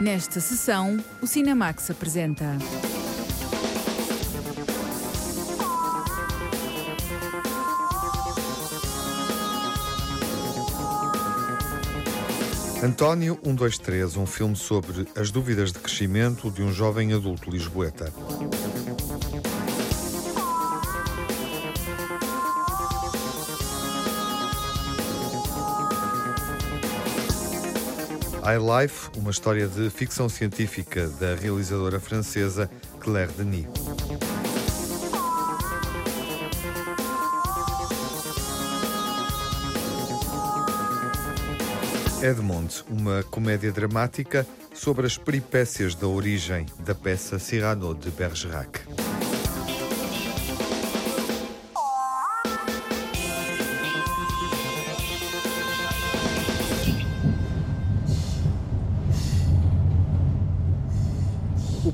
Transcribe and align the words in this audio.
Nesta 0.00 0.38
sessão, 0.38 0.96
o 1.20 1.26
Cinemax 1.26 1.90
apresenta. 1.90 2.56
António 12.80 13.40
123, 13.42 14.16
um 14.16 14.24
filme 14.24 14.54
sobre 14.54 15.04
as 15.16 15.32
dúvidas 15.32 15.72
de 15.72 15.80
crescimento 15.80 16.48
de 16.48 16.62
um 16.62 16.72
jovem 16.72 17.12
adulto 17.12 17.50
lisboeta. 17.50 18.12
High 28.48 28.82
Life, 28.82 29.10
uma 29.14 29.30
história 29.30 29.68
de 29.68 29.90
ficção 29.90 30.26
científica 30.26 31.06
da 31.20 31.34
realizadora 31.34 32.00
francesa 32.00 32.70
Claire 32.98 33.30
Denis. 33.32 33.66
Edmond, 42.22 42.84
uma 42.88 43.22
comédia 43.24 43.70
dramática 43.70 44.46
sobre 44.72 45.06
as 45.06 45.18
peripécias 45.18 45.94
da 45.94 46.06
origem 46.06 46.64
da 46.78 46.94
peça 46.94 47.38
Cyrano 47.38 47.94
de 47.94 48.08
Bergerac. 48.10 48.80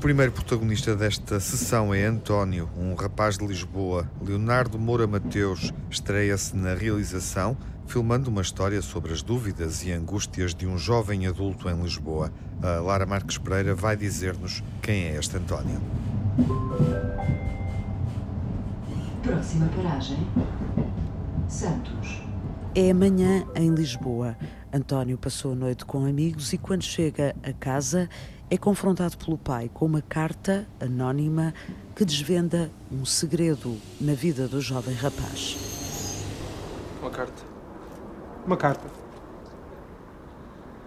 Primeiro 0.05 0.31
protagonista 0.31 0.95
desta 0.95 1.39
sessão 1.39 1.91
é 1.91 2.05
António, 2.05 2.69
um 2.77 2.93
rapaz 2.93 3.39
de 3.39 3.47
Lisboa. 3.47 4.07
Leonardo 4.23 4.77
Moura 4.77 5.07
Mateus 5.07 5.73
estreia-se 5.89 6.55
na 6.55 6.75
realização, 6.75 7.57
filmando 7.87 8.29
uma 8.29 8.43
história 8.43 8.83
sobre 8.83 9.11
as 9.11 9.23
dúvidas 9.23 9.83
e 9.83 9.91
angústias 9.91 10.53
de 10.53 10.67
um 10.67 10.77
jovem 10.77 11.25
adulto 11.25 11.67
em 11.67 11.81
Lisboa. 11.81 12.31
A 12.61 12.81
Lara 12.81 13.07
Marques 13.07 13.39
Pereira 13.39 13.73
vai 13.73 13.97
dizer-nos 13.97 14.63
quem 14.79 15.05
é 15.05 15.17
este 15.17 15.37
António. 15.37 15.81
Próxima 19.23 19.67
paragem: 19.75 20.19
Santos. 21.47 22.21
É 22.75 22.91
amanhã 22.91 23.43
em 23.55 23.73
Lisboa. 23.73 24.37
António 24.71 25.17
passou 25.17 25.53
a 25.53 25.55
noite 25.55 25.83
com 25.83 26.05
amigos 26.05 26.53
e, 26.53 26.59
quando 26.59 26.83
chega 26.83 27.33
a 27.41 27.53
casa, 27.53 28.07
é 28.49 28.57
confrontado 28.57 29.17
pelo 29.17 29.37
pai 29.37 29.69
com 29.73 29.85
uma 29.85 30.01
carta 30.01 30.67
anónima 30.79 31.53
que 31.95 32.05
desvenda 32.05 32.71
um 32.91 33.03
segredo 33.05 33.77
na 33.99 34.13
vida 34.13 34.47
do 34.47 34.61
jovem 34.61 34.93
rapaz. 34.93 35.57
Uma 37.01 37.09
carta. 37.09 37.43
Uma 38.45 38.57
carta. 38.57 38.87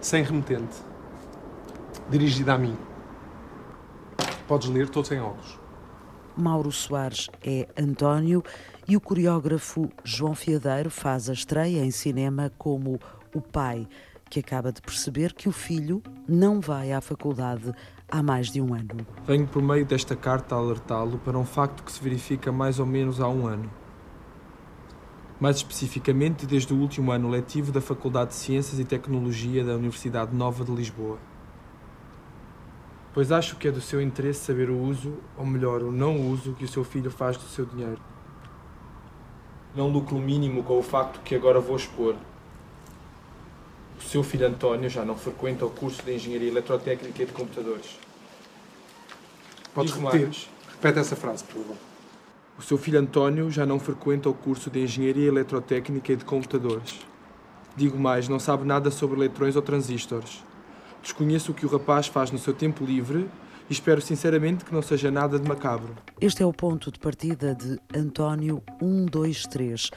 Sem 0.01 0.23
remetente. 0.23 0.77
Dirigida 2.09 2.55
a 2.55 2.59
mim. 2.59 2.77
Podes 4.47 4.69
ler, 4.69 4.85
estou 4.85 5.05
sem 5.05 5.21
óculos. 5.21 5.59
Mauro 6.37 6.71
Soares 6.71 7.29
é 7.43 7.69
António 7.77 8.45
e 8.87 8.97
o 8.97 9.01
coreógrafo 9.01 9.91
João 10.05 10.37
Fiadeiro 10.37 10.89
faz 10.89 11.29
a 11.29 11.33
estreia 11.33 11.85
em 11.85 11.91
cinema 11.91 12.53
como 12.57 13.01
o 13.35 13.41
pai 13.41 13.89
que 14.29 14.41
acaba 14.41 14.73
de 14.73 14.81
perceber 14.81 15.33
que 15.33 15.49
o 15.49 15.53
filho 15.53 16.03
não 16.29 16.61
vai 16.61 16.93
à 16.93 17.01
faculdade 17.01 17.73
há 18.11 18.23
mais 18.23 18.51
de 18.51 18.61
um 18.61 18.75
ano. 18.75 19.07
Venho 19.27 19.47
por 19.47 19.63
meio 19.63 19.85
desta 19.85 20.15
carta 20.15 20.55
alertá-lo 20.55 21.19
para 21.19 21.39
um 21.39 21.45
facto 21.45 21.83
que 21.83 21.93
se 21.93 22.03
verifica 22.03 22.53
mais 22.53 22.79
ou 22.79 22.87
menos 22.87 23.21
há 23.21 23.29
um 23.29 23.47
ano. 23.47 23.71
Mais 25.41 25.57
especificamente, 25.57 26.47
desde 26.47 26.73
o 26.73 26.77
último 26.77 27.13
ano 27.13 27.29
letivo 27.29 27.71
da 27.71 27.81
Faculdade 27.81 28.31
de 28.31 28.37
Ciências 28.37 28.79
e 28.81 28.85
Tecnologia 28.85 29.65
da 29.65 29.75
Universidade 29.75 30.35
Nova 30.35 30.65
de 30.65 30.73
Lisboa. 30.73 31.19
Pois 33.15 33.33
acho 33.33 33.57
que 33.57 33.69
é 33.69 33.71
do 33.71 33.81
seu 33.81 34.01
interesse 34.01 34.45
saber 34.45 34.69
o 34.69 34.79
uso, 34.79 35.15
ou 35.37 35.47
melhor, 35.47 35.83
o 35.83 35.93
não 35.93 36.29
uso 36.29 36.55
que 36.55 36.65
o 36.65 36.69
seu 36.69 36.85
filho 36.85 37.11
faz 37.11 37.37
do 37.37 37.45
seu 37.45 37.65
dinheiro. 37.65 38.01
Não 39.75 39.89
lucro 39.89 40.19
mínimo 40.19 40.63
com 40.63 40.79
o 40.79 40.83
facto 40.83 41.21
que 41.23 41.35
agora 41.35 41.61
vou 41.61 41.77
expor. 41.77 42.17
O 44.09 44.11
seu 44.11 44.23
filho 44.23 44.47
António 44.47 44.89
já 44.89 45.05
não 45.05 45.15
frequenta 45.19 45.67
o 45.67 45.71
curso 45.71 46.03
de 46.03 46.15
Engenharia 46.15 46.49
Eletrotécnica 46.49 47.23
e 47.23 47.27
de 47.27 47.33
Computadores. 47.33 47.99
Podes 49.75 49.93
Digo 49.93 50.07
repetir? 50.07 50.27
mais. 50.29 50.49
Repete 50.73 50.99
essa 50.99 51.15
frase, 51.15 51.45
por 51.45 51.61
favor. 51.61 51.77
O 52.59 52.63
seu 52.63 52.79
filho 52.79 52.99
António 52.99 53.51
já 53.51 53.67
não 53.67 53.79
frequenta 53.79 54.31
o 54.31 54.33
curso 54.33 54.71
de 54.71 54.83
Engenharia 54.83 55.29
Eletrotécnica 55.29 56.11
e 56.11 56.17
de 56.17 56.25
Computadores. 56.25 57.01
Digo 57.77 57.99
mais, 57.99 58.29
não 58.29 58.39
sabe 58.41 58.65
nada 58.65 58.91
sobre 58.91 59.19
eletrões 59.19 59.57
ou 59.57 59.61
transistores. 59.61 60.43
Desconheço 61.03 61.53
o 61.53 61.55
que 61.55 61.67
o 61.67 61.69
rapaz 61.69 62.07
faz 62.07 62.31
no 62.31 62.39
seu 62.39 62.55
tempo 62.55 62.87
livre 62.87 63.29
e 63.69 63.73
espero 63.75 64.01
sinceramente 64.01 64.65
que 64.65 64.73
não 64.73 64.81
seja 64.81 65.11
nada 65.11 65.39
de 65.39 65.47
macabro. 65.47 65.95
Este 66.19 66.43
é 66.43 66.47
o 66.47 66.53
ponto 66.55 66.91
de 66.91 66.99
partida 66.99 67.55
de 67.55 67.79
António 67.95 68.63
123, 68.81 69.91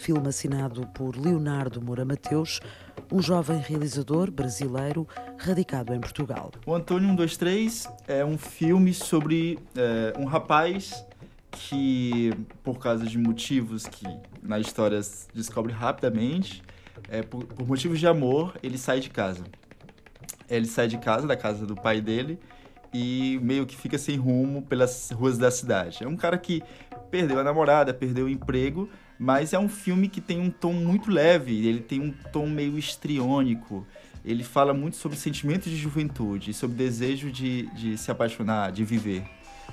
filme 0.00 0.28
assinado 0.28 0.86
por 0.94 1.14
Leonardo 1.14 1.80
Moura 1.82 2.06
Mateus, 2.06 2.58
um 3.12 3.20
jovem 3.20 3.58
realizador 3.60 4.30
brasileiro 4.30 5.06
radicado 5.38 5.94
em 5.94 6.00
Portugal. 6.00 6.50
O 6.64 6.74
Antônio 6.74 7.06
123 7.08 7.86
é 8.08 8.24
um 8.24 8.38
filme 8.38 8.94
sobre 8.94 9.58
é, 9.76 10.18
um 10.18 10.24
rapaz 10.24 11.04
que, 11.50 12.32
por 12.64 12.78
causa 12.78 13.04
de 13.04 13.18
motivos 13.18 13.86
que 13.86 14.06
na 14.42 14.58
história 14.58 15.02
se 15.02 15.28
descobre 15.34 15.72
rapidamente, 15.72 16.62
é, 17.10 17.20
por, 17.22 17.44
por 17.44 17.68
motivos 17.68 18.00
de 18.00 18.06
amor, 18.06 18.56
ele 18.62 18.78
sai 18.78 19.00
de 19.00 19.10
casa. 19.10 19.44
Ele 20.48 20.66
sai 20.66 20.88
de 20.88 20.96
casa, 20.96 21.26
da 21.26 21.36
casa 21.36 21.66
do 21.66 21.74
pai 21.74 22.00
dele, 22.00 22.38
e 22.92 23.38
meio 23.42 23.66
que 23.66 23.76
fica 23.76 23.98
sem 23.98 24.16
rumo 24.16 24.62
pelas 24.62 25.10
ruas 25.10 25.36
da 25.36 25.50
cidade. 25.50 26.02
É 26.02 26.08
um 26.08 26.16
cara 26.16 26.38
que 26.38 26.62
perdeu 27.10 27.38
a 27.38 27.44
namorada, 27.44 27.92
perdeu 27.92 28.24
o 28.24 28.28
emprego, 28.28 28.88
mas 29.20 29.52
é 29.52 29.58
um 29.58 29.68
filme 29.68 30.08
que 30.08 30.18
tem 30.18 30.40
um 30.40 30.48
tom 30.48 30.72
muito 30.72 31.10
leve, 31.10 31.66
ele 31.66 31.80
tem 31.80 32.00
um 32.00 32.10
tom 32.32 32.48
meio 32.48 32.78
histriônico. 32.78 33.86
Ele 34.24 34.42
fala 34.42 34.72
muito 34.72 34.96
sobre 34.96 35.18
sentimentos 35.18 35.70
de 35.70 35.76
juventude, 35.76 36.54
sobre 36.54 36.74
desejo 36.74 37.30
de, 37.30 37.66
de 37.74 37.98
se 37.98 38.10
apaixonar, 38.10 38.72
de 38.72 38.82
viver, 38.82 39.22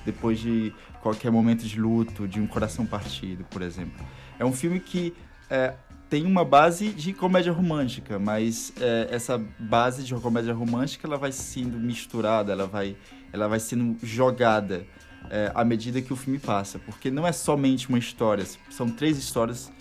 depois 0.05 0.37
de 0.37 0.73
qualquer 1.01 1.31
momento 1.31 1.63
de 1.63 1.79
luto, 1.79 2.27
de 2.27 2.41
um 2.41 2.45
coração 2.45 2.85
partido, 2.85 3.45
por 3.45 3.61
exemplo. 3.61 4.05
É 4.37 4.43
um 4.43 4.51
filme 4.51 4.81
que 4.81 5.13
é, 5.49 5.75
tem 6.09 6.25
uma 6.25 6.43
base 6.43 6.89
de 6.89 7.13
comédia 7.13 7.53
romântica, 7.53 8.19
mas 8.19 8.73
é, 8.81 9.07
essa 9.11 9.41
base 9.57 10.03
de 10.03 10.13
comédia 10.15 10.53
romântica 10.53 11.07
ela 11.07 11.17
vai 11.17 11.31
sendo 11.31 11.79
misturada, 11.79 12.51
ela 12.51 12.67
vai, 12.67 12.97
ela 13.31 13.47
vai 13.47 13.61
sendo 13.61 13.95
jogada 14.05 14.85
é, 15.29 15.51
à 15.53 15.63
medida 15.63 16.01
que 16.01 16.13
o 16.13 16.15
filme 16.15 16.39
passa, 16.39 16.79
porque 16.79 17.09
não 17.11 17.25
é 17.25 17.31
somente 17.31 17.89
uma 17.89 17.99
história, 17.99 18.45
são 18.69 18.89
três 18.89 19.17
histórias 19.17 19.71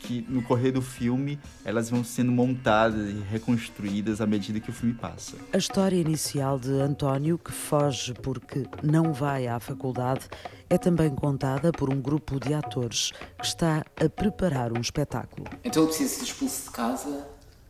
que 0.00 0.24
no 0.28 0.42
correr 0.42 0.72
do 0.72 0.82
filme 0.82 1.38
elas 1.64 1.90
vão 1.90 2.02
sendo 2.02 2.32
montadas 2.32 3.10
e 3.10 3.20
reconstruídas 3.30 4.20
à 4.20 4.26
medida 4.26 4.58
que 4.58 4.70
o 4.70 4.72
filme 4.72 4.94
passa. 4.94 5.36
A 5.52 5.58
história 5.58 5.96
inicial 5.96 6.58
de 6.58 6.72
António, 6.72 7.38
que 7.38 7.52
foge 7.52 8.14
porque 8.14 8.64
não 8.82 9.12
vai 9.12 9.46
à 9.46 9.60
faculdade, 9.60 10.26
é 10.68 10.78
também 10.78 11.10
contada 11.10 11.70
por 11.70 11.92
um 11.92 12.00
grupo 12.00 12.40
de 12.40 12.54
atores 12.54 13.12
que 13.38 13.46
está 13.46 13.84
a 14.02 14.08
preparar 14.08 14.72
um 14.72 14.80
espetáculo. 14.80 15.46
Então 15.62 15.82
ele 15.82 15.90
precisa 15.90 16.14
ser 16.16 16.24
expulso 16.24 16.64
de 16.64 16.70
casa 16.70 17.26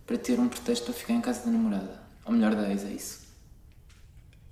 para 0.07 0.17
ter 0.17 0.39
um 0.39 0.49
pretexto 0.49 0.87
para 0.87 0.95
ficar 0.95 1.15
em 1.15 1.21
casa 1.21 1.45
da 1.45 1.51
namorada. 1.51 2.01
Ou 2.25 2.33
melhor, 2.33 2.55
da 2.55 2.71
ex, 2.71 2.85
é 2.85 2.91
isso. 2.91 3.21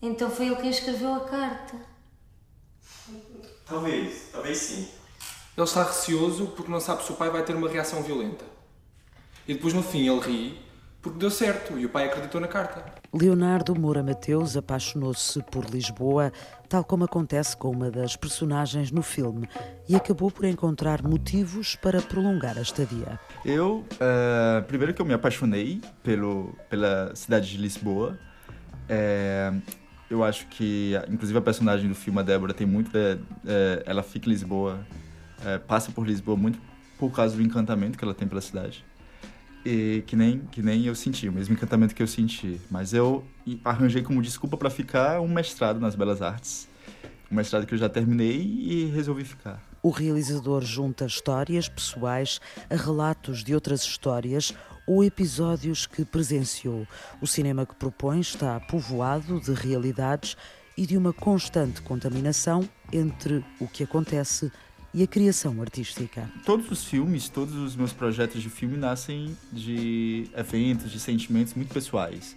Então 0.01 0.31
foi 0.31 0.47
ele 0.47 0.57
quem 0.57 0.71
escreveu 0.71 1.15
a 1.15 1.21
carta. 1.21 1.77
Talvez, 3.69 4.29
talvez 4.33 4.59
sim. 4.59 4.89
Ele 5.57 5.65
está 5.65 5.83
receoso 5.83 6.47
porque 6.57 6.71
não 6.71 6.81
sabe 6.81 7.03
se 7.03 7.13
o 7.13 7.17
pai 7.17 7.31
vai 7.31 7.45
ter 7.45 7.55
uma 7.55 7.69
reação 7.69 8.03
violenta. 8.03 8.45
E 9.47 9.55
depois 9.55 9.75
no 9.75 9.83
fim 9.83 10.09
ele 10.09 10.21
ri 10.21 10.69
porque 11.01 11.19
deu 11.19 11.31
certo 11.31 11.79
e 11.79 11.87
o 11.87 11.89
pai 11.89 12.07
acreditou 12.07 12.41
na 12.41 12.49
carta. 12.49 12.85
Leonardo 13.13 13.79
Moura 13.79 14.03
Mateus 14.03 14.57
apaixonou-se 14.57 15.41
por 15.45 15.65
Lisboa, 15.65 16.33
tal 16.69 16.85
como 16.85 17.05
acontece 17.05 17.57
com 17.57 17.71
uma 17.71 17.91
das 17.91 18.17
personagens 18.17 18.91
no 18.91 19.03
filme, 19.03 19.49
e 19.89 19.95
acabou 19.95 20.31
por 20.31 20.45
encontrar 20.45 21.03
motivos 21.03 21.77
para 21.77 22.03
prolongar 22.03 22.59
a 22.59 22.63
estadia. 22.63 23.19
Eu, 23.45 23.85
uh, 23.95 24.63
primeiro 24.67 24.93
que 24.93 25.01
eu 25.01 25.07
me 25.07 25.15
apaixonei 25.15 25.81
pelo, 26.03 26.55
pela 26.69 27.15
cidade 27.15 27.51
de 27.51 27.59
Lisboa. 27.59 28.19
É, 28.89 29.53
eu 30.11 30.25
acho 30.25 30.47
que, 30.47 30.93
inclusive, 31.09 31.39
a 31.39 31.43
personagem 31.43 31.89
do 31.89 31.95
filme, 31.95 32.19
a 32.19 32.23
Débora, 32.23 32.55
tem 32.55 32.67
muito. 32.67 32.97
É, 32.97 33.19
é, 33.47 33.83
ela 33.87 34.03
fica 34.03 34.29
em 34.29 34.33
Lisboa, 34.33 34.81
passa 35.67 35.93
por 35.93 36.07
Lisboa 36.07 36.37
muito 36.37 36.59
por 36.99 37.11
causa 37.13 37.37
do 37.37 37.43
encantamento 37.43 37.97
que 37.97 38.05
ela 38.05 38.15
tem 38.15 38.27
pela 38.27 38.41
cidade. 38.41 38.85
E 39.65 40.03
que 40.07 40.17
nem, 40.17 40.41
que 40.51 40.63
nem 40.63 40.85
eu 40.87 40.95
senti, 40.95 41.29
o 41.29 41.33
mesmo 41.33 41.55
encantamento 41.55 41.95
que 41.95 42.03
eu 42.03 42.07
senti. 42.07 42.61
Mas 42.71 42.93
eu 42.93 43.25
arranjei 43.65 44.03
como 44.03 44.23
desculpa 44.23 44.57
para 44.57 44.71
ficar 44.71 45.21
um 45.21 45.29
mestrado 45.29 45.79
nas 45.79 45.95
belas 45.95 46.23
artes. 46.23 46.69
Um 47.31 47.37
mestrado 47.37 47.67
que 47.67 47.75
eu 47.75 47.79
já 47.79 47.89
terminei 47.89 48.41
e 48.41 48.91
resolvi 48.95 49.25
ficar. 49.25 49.68
O 49.83 49.91
realizador 49.91 50.63
junta 50.63 51.07
histórias 51.07 51.69
pessoais 51.69 52.41
a 52.69 52.77
relatos 52.77 53.45
de 53.45 53.55
outras 53.55 53.83
histórias 53.83 54.55
ou 54.87 55.05
episódios 55.05 55.87
que 55.87 56.05
presenciou. 56.05 56.87
O 57.21 57.27
cinema 57.27 57.67
que 57.67 57.75
propõe 57.75 58.21
está 58.21 58.59
povoado 58.59 59.41
de 59.41 59.53
realidades 59.53 60.37
e 60.77 60.87
de 60.87 60.97
uma 60.97 61.13
constante 61.13 61.83
contaminação 61.83 62.69
entre 62.93 63.45
o 63.61 63.69
que 63.69 63.85
acontece 63.85 64.51
e 64.95 65.03
a 65.03 65.07
criação 65.07 65.61
artística. 65.61 66.31
Todos 66.45 66.71
os 66.71 66.85
filmes, 66.85 67.29
todos 67.29 67.55
os 67.55 67.77
meus 67.77 67.93
projetos 67.93 68.43
de 68.43 68.49
filme 68.49 68.77
nascem 68.77 69.37
de 69.53 70.31
eventos, 70.35 70.91
de 70.91 70.99
sentimentos 70.99 71.55
muito 71.55 71.73
pessoais. 71.73 72.37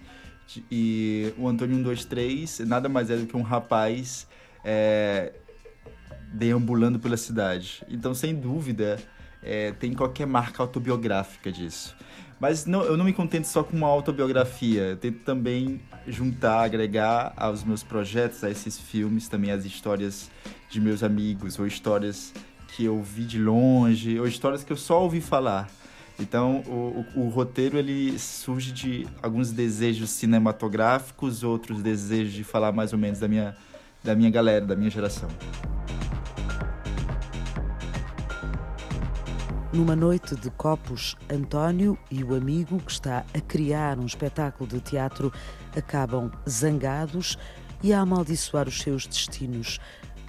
E 0.69 1.33
o 1.37 1.47
Antônio 1.47 1.77
123 1.77 2.59
nada 2.67 2.89
mais 2.89 3.09
é 3.09 3.15
do 3.15 3.25
que 3.25 3.37
um 3.37 3.41
rapaz 3.41 4.27
é, 4.63 5.33
deambulando 6.31 7.00
pela 7.00 7.18
cidade. 7.18 7.83
Então, 7.89 8.13
sem 8.13 8.33
dúvida, 8.33 9.00
é, 9.44 9.72
tem 9.72 9.94
qualquer 9.94 10.25
marca 10.25 10.62
autobiográfica 10.63 11.51
disso. 11.51 11.95
Mas 12.39 12.66
não, 12.66 12.83
eu 12.83 12.98
não 12.98 13.06
me 13.06 13.13
contento 13.13 13.45
só 13.45 13.63
com 13.63 13.78
uma 13.78 13.88
autobiografia. 13.88 14.81
Eu 14.81 14.98
tento 14.98 15.19
também 15.24 15.80
juntar, 16.07 16.63
agregar 16.63 17.33
aos 17.38 17.63
meus 17.63 17.83
projetos, 17.83 18.44
a 18.44 18.50
esses 18.50 18.80
filmes, 18.80 19.28
também 19.28 19.51
as 19.51 19.63
histórias 19.63 20.31
de 20.68 20.81
meus 20.81 21.04
amigos, 21.04 21.60
ou 21.60 21.68
histórias 21.68 22.33
que 22.69 22.86
eu 22.86 23.01
vi 23.04 23.25
de 23.25 23.38
longe, 23.38 24.19
ou 24.19 24.25
histórias 24.25 24.63
que 24.63 24.74
eu 24.74 24.78
só 24.78 25.04
ouvi 25.04 25.22
falar. 25.22 25.69
Então, 26.19 26.63
o, 26.68 27.06
o, 27.16 27.25
o 27.25 27.30
roteiro 27.30 27.78
ele 27.78 28.18
surge 28.18 28.72
de 28.72 29.07
alguns 29.22 29.51
desejos 29.51 30.10
cinematográficos, 30.10 31.44
outros 31.44 31.81
desejos 31.81 32.33
de 32.33 32.44
falar 32.44 32.72
mais 32.72 32.94
ou 32.94 33.00
menos 33.00 33.19
da 33.19 33.28
minha, 33.28 33.56
da 34.04 34.16
minha 34.16 34.30
galera, 34.30 34.66
da 34.66 34.75
minha 34.75 34.89
geração. 34.89 35.30
Numa 39.73 39.95
noite 39.95 40.35
de 40.35 40.51
copos, 40.51 41.15
António 41.31 41.97
e 42.12 42.25
o 42.25 42.35
amigo 42.35 42.77
que 42.77 42.91
está 42.91 43.25
a 43.33 43.39
criar 43.39 43.97
um 43.97 44.06
espetáculo 44.06 44.69
de 44.69 44.81
teatro 44.81 45.31
acabam 45.73 46.29
zangados 46.47 47.38
e 47.81 47.94
a 47.94 48.01
amaldiçoar 48.01 48.68
os 48.68 48.81
seus 48.81 49.07
destinos. 49.07 49.79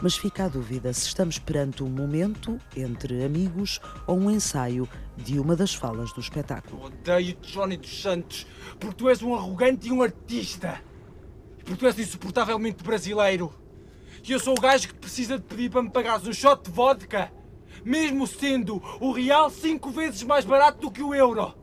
Mas 0.00 0.17
fica 0.17 0.44
a 0.44 0.49
dúvida 0.49 0.93
se 0.93 1.09
estamos 1.09 1.41
perante 1.41 1.83
um 1.83 1.89
momento 1.89 2.56
entre 2.77 3.25
amigos 3.25 3.81
ou 4.06 4.17
um 4.17 4.31
ensaio 4.31 4.89
de 5.17 5.41
uma 5.41 5.56
das 5.56 5.75
falas 5.75 6.12
do 6.12 6.21
espetáculo. 6.21 6.85
Odeio 6.85 7.37
Johnny 7.43 7.77
dos 7.77 8.00
Santos 8.00 8.47
porque 8.79 8.94
tu 8.94 9.09
és 9.09 9.21
um 9.23 9.35
arrogante 9.35 9.89
e 9.89 9.93
um 9.93 10.03
artista. 10.03 10.81
Porque 11.65 11.79
tu 11.79 11.87
és 11.87 11.99
insuportavelmente 11.99 12.85
brasileiro. 12.85 13.53
E 14.23 14.31
eu 14.31 14.39
sou 14.39 14.55
o 14.56 14.61
gajo 14.61 14.87
que 14.87 14.94
precisa 14.94 15.37
de 15.37 15.44
pedir 15.44 15.69
para 15.69 15.83
me 15.83 15.91
pagares 15.91 16.29
um 16.29 16.33
shot 16.33 16.62
de 16.62 16.71
vodka 16.71 17.42
mesmo 17.84 18.26
sendo 18.26 18.82
o 19.00 19.12
real 19.12 19.50
cinco 19.50 19.90
vezes 19.90 20.23
mais 20.23 20.44
barato 20.44 20.81
do 20.81 20.90
que 20.90 21.02
o 21.02 21.14
euro. 21.14 21.55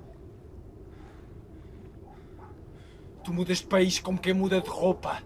Tu 3.24 3.34
mudas 3.34 3.60
de 3.60 3.66
país 3.66 4.00
como 4.00 4.18
quem 4.18 4.34
muda 4.34 4.62
de 4.62 4.70
roupa. 4.70 5.22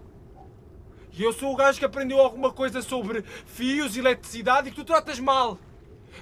E 1.16 1.22
eu 1.22 1.32
sou 1.32 1.52
o 1.52 1.56
gajo 1.56 1.78
que 1.78 1.84
aprendeu 1.84 2.18
alguma 2.18 2.52
coisa 2.52 2.82
sobre 2.82 3.22
fios, 3.22 3.96
eletricidade 3.96 4.68
e 4.68 4.70
que 4.72 4.76
tu 4.76 4.84
tratas 4.84 5.20
mal. 5.20 5.58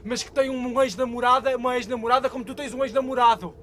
Mas 0.05 0.23
que 0.23 0.31
tem 0.31 0.51
um 0.51 0.83
ex-namorada, 0.83 1.57
uma 1.57 1.77
ex-namorada 1.77 2.29
como 2.29 2.45
tu 2.45 2.55
tens 2.55 2.75
um 2.75 2.85
ex-namorado. 2.85 3.55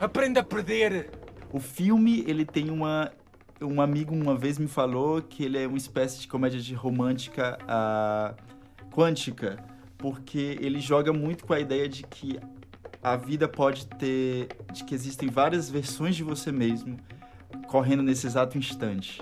Aprenda 0.00 0.40
a 0.40 0.44
perder. 0.44 1.10
O 1.52 1.60
filme, 1.60 2.24
ele 2.26 2.44
tem 2.44 2.70
uma... 2.70 3.12
Um 3.60 3.80
amigo 3.80 4.14
uma 4.14 4.36
vez 4.36 4.56
me 4.56 4.68
falou 4.68 5.20
que 5.20 5.44
ele 5.44 5.58
é 5.58 5.66
uma 5.66 5.78
espécie 5.78 6.20
de 6.20 6.28
comédia 6.28 6.60
de 6.60 6.74
romântica 6.74 7.58
uh, 7.64 8.88
quântica 8.90 9.64
porque 9.98 10.56
ele 10.60 10.80
joga 10.80 11.12
muito 11.12 11.44
com 11.44 11.52
a 11.52 11.60
ideia 11.60 11.88
de 11.88 12.04
que 12.04 12.38
a 13.02 13.16
vida 13.16 13.46
pode 13.48 13.86
ter, 13.86 14.48
de 14.72 14.84
que 14.84 14.94
existem 14.94 15.28
várias 15.28 15.68
versões 15.68 16.16
de 16.16 16.22
você 16.22 16.50
mesmo 16.50 16.96
correndo 17.66 18.02
nesse 18.02 18.26
exato 18.26 18.56
instante 18.56 19.20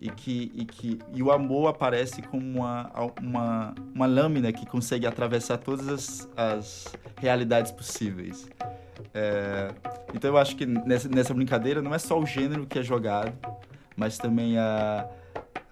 e 0.00 0.10
que 0.10 0.52
e 0.54 0.64
que 0.64 0.98
e 1.14 1.22
o 1.22 1.32
amor 1.32 1.68
aparece 1.68 2.22
como 2.22 2.44
uma 2.58 2.90
uma, 3.20 3.74
uma 3.94 4.06
lâmina 4.06 4.52
que 4.52 4.66
consegue 4.66 5.06
atravessar 5.06 5.58
todas 5.58 5.88
as, 5.88 6.28
as 6.36 6.96
realidades 7.18 7.72
possíveis. 7.72 8.48
É, 9.12 9.68
então 10.14 10.30
eu 10.30 10.36
acho 10.36 10.56
que 10.56 10.66
nessa, 10.66 11.08
nessa 11.08 11.32
brincadeira 11.32 11.80
não 11.80 11.94
é 11.94 11.98
só 11.98 12.18
o 12.18 12.26
gênero 12.26 12.66
que 12.66 12.78
é 12.78 12.82
jogado, 12.82 13.32
mas 13.96 14.18
também 14.18 14.58
a, 14.58 15.08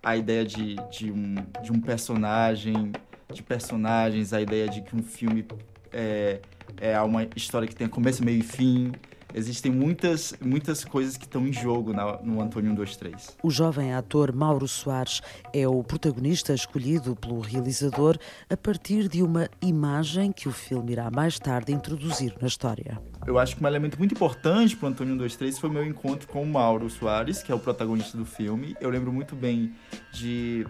a 0.02 0.17
ideia 0.17 0.44
de, 0.44 0.76
de, 0.91 1.12
um, 1.12 1.35
de 1.62 1.70
um 1.70 1.81
personagem 1.81 2.93
de 3.34 3.42
personagens, 3.42 4.32
a 4.32 4.40
ideia 4.40 4.69
de 4.69 4.81
que 4.82 4.96
um 4.96 5.02
filme 5.02 5.44
é, 5.92 6.40
é 6.78 7.00
uma 7.00 7.26
história 7.36 7.69
que 7.69 7.75
tem 7.75 7.88
começo, 7.88 8.25
meio 8.25 8.40
e 8.40 8.42
fim. 8.42 8.92
Existem 9.36 9.72
muitas, 9.72 10.32
muitas 10.40 10.84
coisas 10.84 11.16
que 11.16 11.25
estão 11.25 11.44
em 11.44 11.52
jogo 11.52 11.92
na, 11.92 12.22
no 12.22 12.40
Antônio 12.40 12.70
123. 12.70 13.36
O 13.42 13.50
jovem 13.50 13.92
ator 13.92 14.32
Mauro 14.32 14.69
Soares 14.69 15.20
é 15.52 15.66
o 15.66 15.82
protagonista 15.82 16.54
escolhido 16.54 17.16
pelo 17.16 17.40
realizador 17.40 18.16
a 18.48 18.56
partir 18.56 19.08
de 19.08 19.25
uma 19.25 19.48
imagem 19.60 20.31
que 20.31 20.48
o 20.48 20.52
filme 20.52 20.92
irá 20.92 21.10
mais 21.10 21.36
tarde 21.36 21.72
introduzir 21.72 22.32
na 22.40 22.46
história. 22.46 23.02
Eu 23.26 23.36
acho 23.36 23.56
que 23.56 23.64
um 23.64 23.66
elemento 23.66 23.98
muito 23.98 24.14
importante 24.14 24.76
para 24.76 24.86
o 24.86 24.90
Antônio 24.90 25.14
123 25.14 25.58
foi 25.58 25.69
o 25.69 25.72
meu 25.72 25.84
encontro 25.84 26.28
com 26.28 26.40
o 26.40 26.46
Mauro 26.46 26.88
Soares, 26.88 27.42
que 27.42 27.50
é 27.50 27.54
o 27.56 27.58
protagonista 27.58 28.16
do 28.16 28.25
filme. 28.25 28.76
Eu 28.81 28.88
lembro 28.88 29.12
muito 29.12 29.34
bem 29.34 29.75
de 30.12 30.64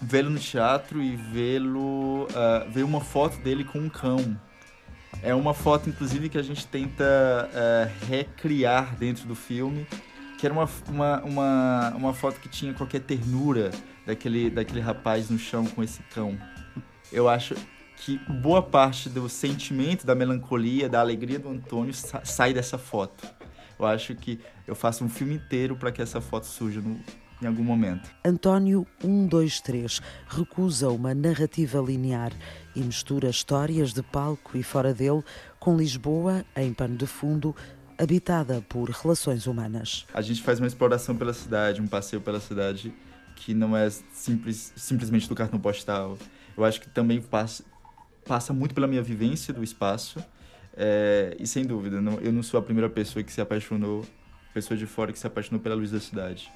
vê-lo 0.00 0.30
no 0.30 0.38
teatro 0.38 1.02
e 1.02 1.16
vê-lo 1.16 2.24
uh, 2.24 2.70
ver 2.70 2.84
uma 2.84 3.00
foto 3.00 3.38
dele 3.38 3.64
com 3.64 3.78
um 3.78 3.88
cão. 3.88 4.38
É 5.22 5.34
uma 5.34 5.54
foto, 5.54 5.88
inclusive, 5.88 6.28
que 6.28 6.38
a 6.38 6.42
gente 6.42 6.66
tenta 6.66 7.04
uh, 7.04 8.06
recriar 8.06 8.96
dentro 8.96 9.26
do 9.26 9.34
filme, 9.34 9.86
que 10.38 10.46
era 10.46 10.52
uma, 10.52 10.68
uma, 10.88 11.22
uma, 11.22 11.94
uma 11.96 12.14
foto 12.14 12.38
que 12.40 12.48
tinha 12.48 12.74
qualquer 12.74 13.00
ternura 13.00 13.70
daquele, 14.04 14.50
daquele 14.50 14.80
rapaz 14.80 15.30
no 15.30 15.38
chão 15.38 15.64
com 15.66 15.82
esse 15.82 16.02
cão. 16.14 16.38
Eu 17.10 17.28
acho 17.28 17.54
que 17.96 18.18
boa 18.28 18.62
parte 18.62 19.08
do 19.08 19.28
sentimento, 19.28 20.06
da 20.06 20.14
melancolia, 20.14 20.88
da 20.88 21.00
alegria 21.00 21.38
do 21.38 21.48
Antônio 21.48 21.94
sai 21.94 22.52
dessa 22.52 22.76
foto. 22.76 23.26
Eu 23.78 23.86
acho 23.86 24.14
que 24.14 24.38
eu 24.66 24.74
faço 24.74 25.04
um 25.04 25.08
filme 25.08 25.34
inteiro 25.34 25.76
para 25.76 25.90
que 25.90 26.02
essa 26.02 26.20
foto 26.20 26.46
surja 26.46 26.80
no, 26.80 27.00
em 27.40 27.46
algum 27.46 27.62
momento. 27.62 28.10
António 28.24 28.86
123 29.00 30.00
recusa 30.28 30.88
uma 30.88 31.14
narrativa 31.14 31.80
linear 31.80 32.32
e 32.74 32.80
mistura 32.80 33.28
histórias 33.28 33.92
de 33.92 34.02
palco 34.02 34.56
e 34.56 34.62
fora 34.62 34.94
dele 34.94 35.22
com 35.58 35.76
Lisboa 35.76 36.44
em 36.56 36.72
pano 36.72 36.96
de 36.96 37.06
fundo, 37.06 37.54
habitada 37.98 38.62
por 38.68 38.90
relações 38.90 39.46
humanas. 39.46 40.06
A 40.12 40.22
gente 40.22 40.42
faz 40.42 40.58
uma 40.58 40.66
exploração 40.66 41.16
pela 41.16 41.32
cidade, 41.32 41.80
um 41.80 41.86
passeio 41.86 42.20
pela 42.22 42.40
cidade 42.40 42.92
que 43.34 43.52
não 43.52 43.76
é 43.76 43.88
simples, 43.90 44.72
simplesmente 44.76 45.28
do 45.28 45.34
cartão 45.34 45.58
postal. 45.60 46.18
Eu 46.56 46.64
acho 46.64 46.80
que 46.80 46.88
também 46.88 47.20
passa, 47.20 47.64
passa 48.26 48.52
muito 48.52 48.74
pela 48.74 48.86
minha 48.86 49.02
vivência 49.02 49.52
do 49.52 49.62
espaço. 49.62 50.24
É, 50.74 51.36
e 51.38 51.46
sem 51.46 51.64
dúvida, 51.64 52.00
não, 52.00 52.14
eu 52.20 52.32
não 52.32 52.42
sou 52.42 52.58
a 52.58 52.62
primeira 52.62 52.88
pessoa 52.88 53.22
que 53.22 53.32
se 53.32 53.40
apaixonou, 53.40 54.04
pessoa 54.52 54.76
de 54.76 54.86
fora 54.86 55.12
que 55.12 55.18
se 55.18 55.26
apaixonou 55.26 55.60
pela 55.60 55.74
luz 55.74 55.90
da 55.90 56.00
cidade 56.00 56.50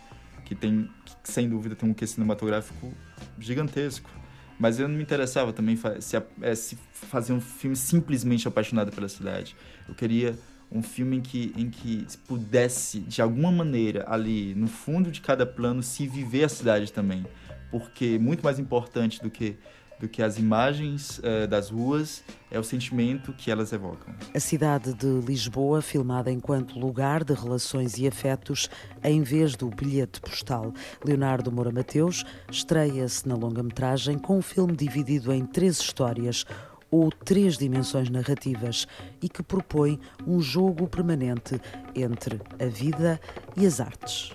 que 0.51 0.55
tem, 0.57 0.91
que, 1.05 1.15
sem 1.23 1.49
dúvida, 1.49 1.77
tem 1.77 1.89
um 1.89 1.95
quê 1.95 2.05
cinematográfico 2.05 2.93
gigantesco. 3.39 4.11
Mas 4.59 4.81
eu 4.81 4.89
não 4.89 4.97
me 4.97 5.03
interessava 5.03 5.53
também 5.53 5.79
se, 6.01 6.17
é, 6.43 6.55
se 6.57 6.77
fazer 6.93 7.33
um 7.33 7.41
filme 7.41 7.77
simplesmente 7.77 8.49
apaixonado 8.49 8.91
pela 8.91 9.09
cidade. 9.09 9.55
Eu 9.89 9.95
queria 9.95 10.37
um 10.71 10.83
filme 10.83 11.19
em 11.19 11.21
que, 11.21 11.53
em 11.57 11.71
que 11.71 12.05
pudesse, 12.27 12.99
de 12.99 13.23
alguma 13.23 13.53
maneira, 13.53 14.05
ali 14.09 14.53
no 14.57 14.67
fundo 14.67 15.09
de 15.13 15.21
cada 15.21 15.47
plano, 15.47 15.85
se 15.85 16.09
viver 16.09 16.43
a 16.43 16.49
cidade 16.49 16.93
também. 16.93 17.25
Porque 17.71 18.19
muito 18.19 18.43
mais 18.43 18.59
importante 18.59 19.23
do 19.23 19.31
que 19.31 19.57
do 20.01 20.09
que 20.09 20.23
as 20.23 20.39
imagens 20.39 21.19
uh, 21.19 21.47
das 21.47 21.69
ruas, 21.71 22.25
é 22.51 22.59
o 22.59 22.65
sentimento 22.65 23.35
que 23.35 23.51
elas 23.51 23.73
evocam. 23.73 24.15
A 24.35 24.41
cidade 24.41 24.95
de 24.95 25.21
Lisboa, 25.21 25.83
filmada 25.83 26.31
enquanto 26.33 26.79
lugar 26.79 27.23
de 27.23 27.35
relações 27.35 27.99
e 27.99 28.09
afetos, 28.09 28.71
em 29.05 29.23
vez 29.23 29.55
do 29.55 29.69
bilhete 29.69 30.21
postal. 30.21 30.73
Leonardo 31.05 31.53
Moura 31.53 31.71
Mateus 31.71 32.25
estreia-se 32.51 33.29
na 33.29 33.35
longa-metragem 33.35 34.19
com 34.19 34.39
um 34.39 34.43
filme 34.43 34.75
dividido 34.75 35.33
em 35.33 35.45
três 35.45 35.79
histórias 35.79 36.47
ou 36.91 37.11
três 37.11 37.57
dimensões 37.57 38.09
narrativas 38.09 38.89
e 39.23 39.29
que 39.29 39.43
propõe 39.43 40.01
um 40.27 40.41
jogo 40.41 40.89
permanente 40.89 41.61
entre 41.95 42.41
a 42.59 42.67
vida 42.67 43.21
e 43.57 43.67
as 43.67 43.81
artes. 43.81 44.33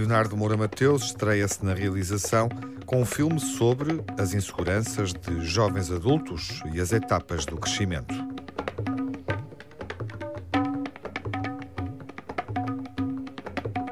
Leonardo 0.00 0.34
Moura 0.34 0.56
Mateus 0.56 1.04
estreia-se 1.04 1.62
na 1.62 1.74
realização 1.74 2.48
com 2.86 3.02
um 3.02 3.04
filme 3.04 3.38
sobre 3.38 4.02
as 4.18 4.32
inseguranças 4.32 5.12
de 5.12 5.44
jovens 5.44 5.90
adultos 5.90 6.62
e 6.72 6.80
as 6.80 6.90
etapas 6.90 7.44
do 7.44 7.58
crescimento. 7.58 8.14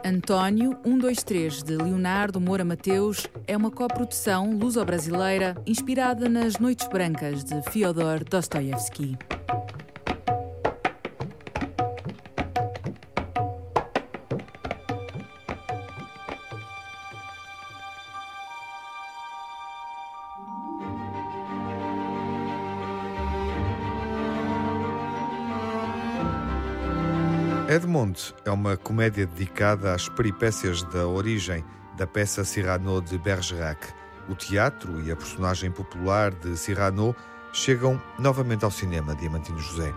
António 0.03 0.79
123 0.83 1.63
de 1.63 1.77
Leonardo 1.77 2.41
Moura 2.41 2.65
Mateus 2.65 3.27
é 3.47 3.55
uma 3.55 3.71
coprodução 3.71 4.57
luso-brasileira 4.57 5.55
inspirada 5.67 6.27
nas 6.27 6.59
Noites 6.59 6.89
Brancas 6.89 7.45
de 7.45 7.61
Fyodor 7.71 8.25
Dostoevsky. 8.25 9.38
Edmond 27.99 28.35
é 28.45 28.51
uma 28.51 28.77
comédia 28.77 29.27
dedicada 29.27 29.93
às 29.93 30.09
peripécias 30.09 30.85
da 30.85 31.09
origem 31.09 31.65
da 31.97 32.07
peça 32.07 32.45
Cyrano 32.45 33.03
de 33.03 33.19
Bergerac. 33.19 33.89
O 34.29 34.37
teatro 34.37 35.01
e 35.03 35.11
a 35.11 35.17
personagem 35.17 35.71
popular 35.71 36.31
de 36.31 36.57
Cyrano 36.57 37.15
chegam 37.53 38.01
novamente 38.17 38.65
ao 38.65 38.71
cinema, 38.71 39.17
Diamantino 39.17 39.59
José. 39.59 39.93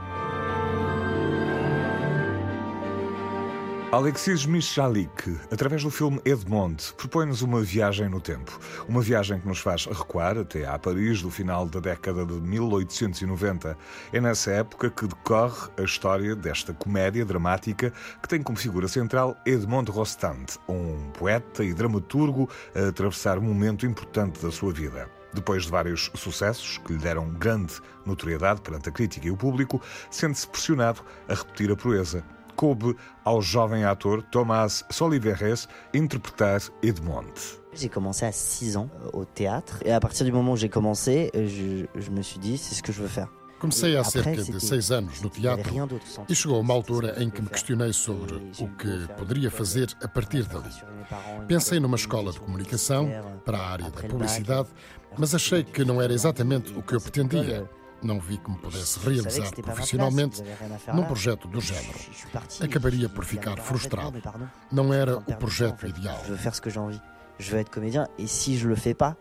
Alexis 3.91 4.45
Michalik, 4.45 5.37
através 5.51 5.83
do 5.83 5.91
filme 5.91 6.21
Edmond, 6.23 6.93
propõe-nos 6.95 7.41
uma 7.41 7.61
viagem 7.61 8.07
no 8.07 8.21
tempo. 8.21 8.57
Uma 8.87 9.01
viagem 9.01 9.37
que 9.37 9.45
nos 9.45 9.59
faz 9.59 9.85
recuar 9.85 10.37
até 10.37 10.65
à 10.65 10.79
Paris 10.79 11.21
do 11.21 11.29
final 11.29 11.65
da 11.65 11.81
década 11.81 12.25
de 12.25 12.35
1890. 12.35 13.77
É 14.13 14.21
nessa 14.21 14.51
época 14.51 14.89
que 14.89 15.05
decorre 15.05 15.69
a 15.77 15.81
história 15.81 16.33
desta 16.37 16.73
comédia 16.73 17.25
dramática 17.25 17.91
que 18.21 18.29
tem 18.29 18.41
como 18.41 18.57
figura 18.57 18.87
central 18.87 19.35
Edmond 19.45 19.91
Rostand, 19.91 20.45
um 20.69 21.11
poeta 21.11 21.61
e 21.61 21.73
dramaturgo 21.73 22.49
a 22.73 22.87
atravessar 22.87 23.37
um 23.37 23.41
momento 23.43 23.85
importante 23.85 24.41
da 24.41 24.51
sua 24.51 24.71
vida. 24.71 25.09
Depois 25.33 25.63
de 25.63 25.69
vários 25.69 26.09
sucessos 26.15 26.77
que 26.77 26.93
lhe 26.93 26.99
deram 26.99 27.29
grande 27.29 27.73
notoriedade 28.05 28.61
perante 28.61 28.87
a 28.87 28.91
crítica 28.91 29.27
e 29.27 29.31
o 29.31 29.37
público, 29.37 29.81
sente-se 30.09 30.47
pressionado 30.47 31.01
a 31.27 31.33
repetir 31.33 31.69
a 31.71 31.75
proeza 31.75 32.23
coube 32.61 32.95
ao 33.25 33.41
jovem 33.41 33.85
ator 33.85 34.21
Thomas 34.21 34.85
Soliveres 34.91 35.67
interpretar 35.95 36.61
Edmond. 36.83 37.33
J'ai 37.73 37.89
commencé 37.89 38.23
à 38.23 38.31
6 38.31 38.77
ans 38.77 38.87
euh, 39.03 39.09
au 39.13 39.25
théâtre 39.25 39.79
et 39.83 39.91
à 39.91 39.99
partir 39.99 40.27
du 40.27 40.31
moment 40.31 40.51
où 40.51 40.55
j'ai 40.55 40.69
commencé, 40.69 41.31
euh, 41.33 41.47
je, 41.47 41.99
je 41.99 42.11
me 42.11 42.21
suis 42.21 42.37
dit 42.37 42.59
c'est 42.59 42.75
ce 42.75 42.83
que 42.83 42.91
je 42.91 43.01
veux 43.01 43.07
faire. 43.07 43.29
Comecei 43.59 43.95
há 43.95 44.03
cerca 44.03 44.43
de 44.43 44.59
seis 44.59 44.91
anos 44.91 45.21
no 45.21 45.29
teatro 45.29 45.73
e 46.27 46.35
chegou 46.35 46.59
uma 46.59 46.73
altura 46.73 47.15
em 47.23 47.29
que 47.31 47.41
me 47.41 47.47
questionei 47.47 47.93
sobre 47.93 48.35
o 48.59 48.67
que 48.75 49.07
poderia 49.17 49.49
fazer 49.49 49.87
a 50.03 50.07
partir 50.07 50.43
dali. 50.45 50.73
Pensei 51.47 51.79
numa 51.79 51.95
escola 51.95 52.31
de 52.31 52.39
comunicação 52.39 53.09
para 53.45 53.57
a 53.57 53.69
área 53.69 53.89
da 53.89 54.01
publicidade, 54.07 54.69
mas 55.17 55.33
achei 55.35 55.63
que 55.63 55.85
não 55.85 56.01
era 56.01 56.11
exatamente 56.13 56.71
o 56.73 56.81
que 56.81 56.93
eu 56.93 57.01
pretendia. 57.01 57.69
Não 58.03 58.19
vi 58.19 58.37
que 58.37 58.49
me 58.49 58.57
pudesse 58.57 58.99
realizar 58.99 59.51
profissionalmente 59.61 60.41
num 60.93 61.03
projeto 61.03 61.47
do 61.47 61.61
género. 61.61 61.99
Acabaria 62.61 63.07
por 63.07 63.23
ficar 63.23 63.57
frustrado. 63.59 64.19
Não 64.71 64.91
era 64.91 65.17
o 65.17 65.35
projeto 65.35 65.85
ideal. 65.85 66.19
Je 66.25 66.31
veux 66.31 66.37
faire 66.37 66.55
ce 66.55 66.61
que 66.61 66.69
j'ai 66.69 66.79
envie. 66.79 67.01
Je 67.37 67.51
veux 67.51 67.59
être 67.59 67.69
comédien 67.69 68.07
et 68.17 68.27
si 68.27 68.57
je 68.57 68.67
le 68.67 68.75
fais 68.75 68.93
pas, 68.95 69.15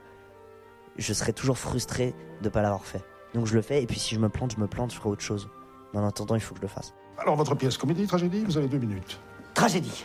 je 0.97 1.13
serai 1.13 1.33
toujours 1.33 1.59
frustré 1.59 2.15
de 2.41 2.49
pas 2.49 2.63
l'avoir 2.63 2.85
fait. 2.85 3.05
Donc 3.35 3.47
je 3.47 3.55
le 3.55 3.63
fais 3.63 3.83
et 3.83 3.87
puis 3.87 3.99
si 3.99 4.15
je 4.15 4.21
me 4.21 4.29
plante, 4.29 4.53
je 4.53 4.61
me 4.61 4.67
plante, 4.67 4.93
je 4.93 4.97
ferai 4.97 5.11
autre 5.11 5.23
chose. 5.23 5.49
Mais 5.93 6.01
en 6.01 6.07
attendant, 6.07 6.35
il 6.35 6.41
faut 6.41 6.55
que 6.55 6.61
je 6.61 6.63
le 6.63 6.69
fasse. 6.69 6.95
Alors 7.19 7.37
votre 7.37 7.55
pièce, 7.55 7.77
comédie, 7.77 8.07
tragédie, 8.07 8.45
vous 8.45 8.57
avez 8.57 8.69
deux 8.69 8.79
minutes. 8.79 9.21
Tragédie. 9.53 10.05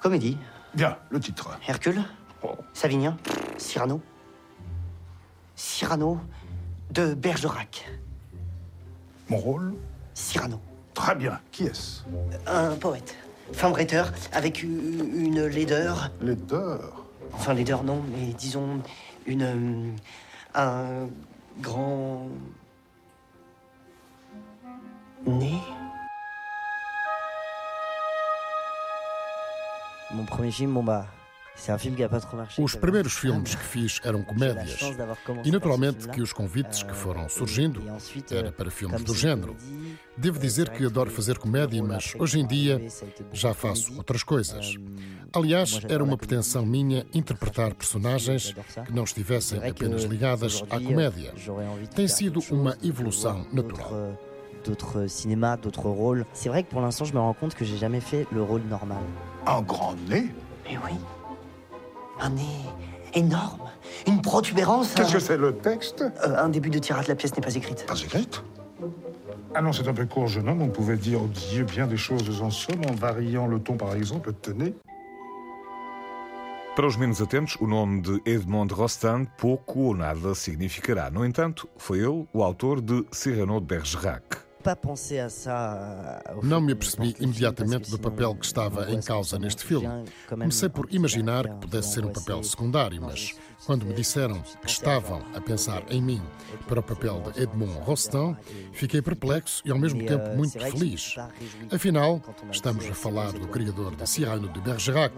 Comédie. 0.00 0.38
Bien, 0.74 0.96
le 1.10 1.20
titre. 1.20 1.58
Hercule. 1.68 2.02
Savinien. 2.72 3.16
Cyrano. 3.58 4.00
Cyrano 5.54 6.20
de 6.94 7.12
Bergerac. 7.14 7.90
Mon 9.28 9.36
rôle 9.36 9.74
Cyrano. 10.14 10.60
Très 10.94 11.16
bien. 11.16 11.40
Qui 11.50 11.64
est-ce? 11.64 12.02
Un 12.46 12.76
poète. 12.76 13.16
Femme 13.52 13.72
rhéteur, 13.72 14.12
avec 14.32 14.62
une 14.62 15.44
laideur. 15.46 16.10
Laideur? 16.20 17.04
Enfin, 17.32 17.52
laideur, 17.52 17.82
non, 17.82 18.00
mais 18.12 18.32
disons 18.34 18.80
une. 19.26 19.42
euh, 19.42 19.90
un 20.54 21.08
grand. 21.60 22.28
nez. 25.26 25.58
Mon 30.12 30.24
premier 30.24 30.52
film, 30.52 30.74
bon 30.74 30.84
bah. 30.84 31.06
Os 32.58 32.74
primeiros 32.74 33.14
filmes 33.14 33.54
que 33.56 33.64
fiz 33.64 34.00
eram 34.04 34.22
comédias. 34.22 34.80
E 35.44 35.50
naturalmente 35.50 36.08
que 36.08 36.20
os 36.20 36.32
convites 36.32 36.82
que 36.82 36.94
foram 36.94 37.28
surgindo 37.28 37.82
era 38.30 38.50
para 38.50 38.70
filmes 38.70 39.02
do 39.02 39.14
género. 39.14 39.56
Devo 40.16 40.38
dizer 40.38 40.70
que 40.70 40.84
adoro 40.84 41.10
fazer 41.10 41.38
comédia, 41.38 41.82
mas 41.82 42.14
hoje 42.18 42.40
em 42.40 42.46
dia 42.46 42.80
já 43.32 43.54
faço 43.54 43.96
outras 43.96 44.22
coisas. 44.22 44.74
Aliás, 45.32 45.80
era 45.88 46.02
uma 46.02 46.16
pretensão 46.16 46.64
minha 46.64 47.06
interpretar 47.12 47.74
personagens 47.74 48.54
que 48.86 48.92
não 48.92 49.04
estivessem 49.04 49.58
apenas 49.66 50.04
ligadas 50.04 50.62
à 50.70 50.78
comédia. 50.80 51.32
Tem 51.94 52.08
sido 52.08 52.40
uma 52.50 52.76
evolução 52.82 53.46
natural. 53.52 54.18
D'autres 54.64 55.12
cinémas, 55.12 55.58
d'autres 55.58 55.84
rôles. 55.84 56.24
C'est 56.32 56.48
vrai 56.48 56.62
que 56.62 56.70
pour 56.70 56.80
l'instant, 56.80 57.04
je 57.04 57.12
me 57.12 57.18
rends 57.18 57.34
compte 57.34 57.54
que 57.54 57.66
j'ai 57.66 57.76
jamais 57.76 58.00
fait 58.00 58.26
le 58.32 58.42
rôle 58.42 58.62
normal. 58.62 59.02
Un 59.46 59.60
grand 59.60 59.94
nez 60.08 60.32
Mais 60.64 60.78
oui. 60.78 60.96
Un 62.20 62.30
nez 62.30 62.42
énorme. 63.14 63.60
Une 64.06 64.20
protubérance. 64.22 64.94
Qu'est-ce 64.94 65.10
un- 65.10 65.12
que 65.14 65.18
c'est 65.20 65.36
le 65.36 65.54
texte? 65.56 66.02
Euh, 66.02 66.36
un 66.36 66.48
début 66.48 66.70
de 66.70 66.78
tirade, 66.78 67.06
la 67.08 67.14
pièce 67.14 67.34
n'est 67.34 67.42
pas 67.42 67.54
écrite. 67.54 67.86
Pas 67.86 68.00
écrite? 68.00 68.42
Ah 69.54 69.62
non, 69.62 69.72
c'est 69.72 69.86
un 69.86 69.94
peu 69.94 70.04
court, 70.06 70.26
jeune 70.26 70.48
homme. 70.48 70.62
On 70.62 70.68
pouvait 70.68 70.96
dire 70.96 71.22
au 71.22 71.26
Dieu 71.28 71.64
bien 71.64 71.86
des 71.86 71.96
choses 71.96 72.42
en 72.42 72.50
somme, 72.50 72.82
en 72.90 72.94
variant 72.94 73.46
le 73.46 73.60
ton, 73.60 73.76
par 73.76 73.94
exemple. 73.94 74.32
Tenez. 74.42 74.74
Para 76.74 76.88
os 76.88 76.96
menos 76.98 77.20
atentos, 77.22 77.56
o 77.60 77.68
nome 77.68 78.02
de 78.02 78.20
Edmond 78.26 78.66
Rostand 78.72 79.26
pouco 79.38 79.90
ou 79.90 79.94
nada 79.94 80.34
significará. 80.34 81.08
No 81.08 81.24
entanto, 81.24 81.68
foi 81.78 81.98
ele 81.98 82.26
o 82.32 82.42
autor 82.42 82.80
de 82.80 83.04
Cyrano 83.12 83.60
de 83.60 83.66
Bergerac. 83.66 84.38
Au 86.26 86.42
Não 86.42 86.60
me 86.60 86.72
apercebi 86.72 87.14
imediatamente 87.20 87.90
do 87.90 87.98
papel 87.98 88.34
que 88.34 88.46
estava 88.46 88.90
em 88.90 89.00
causa 89.00 89.38
neste 89.38 89.64
filme. 89.64 89.86
même 89.86 90.04
Comecei 90.28 90.68
por 90.68 90.86
imaginar 90.90 91.48
que 91.48 91.54
pudesse 91.56 91.92
ser 91.92 92.00
um 92.00 92.08
angoissé. 92.08 92.20
papel 92.20 92.42
secundário, 92.44 93.02
mas 93.02 93.34
quando 93.66 93.86
me 93.86 93.94
disseram 93.94 94.40
que 94.40 94.70
estavam 94.70 95.22
a 95.34 95.40
pensar 95.40 95.82
em 95.90 96.00
mim 96.00 96.22
para 96.66 96.80
o 96.80 96.82
papel 96.82 97.20
de 97.22 97.42
Edmond 97.42 97.80
Rostand, 97.80 98.36
fiquei 98.72 99.00
perplexo 99.00 99.62
e 99.64 99.70
ao 99.70 99.78
mesmo 99.78 100.04
tempo 100.04 100.28
euh, 100.28 100.36
muito 100.36 100.58
feliz. 100.58 101.14
Afinal, 101.70 102.20
estamos 102.50 102.84
a 102.86 102.88
euh, 102.88 102.94
falar 102.94 103.32
do 103.32 103.48
criador 103.48 103.94
de 103.94 104.08
Cyrano 104.08 104.48
de 104.48 104.60
Bergerac. 104.60 105.14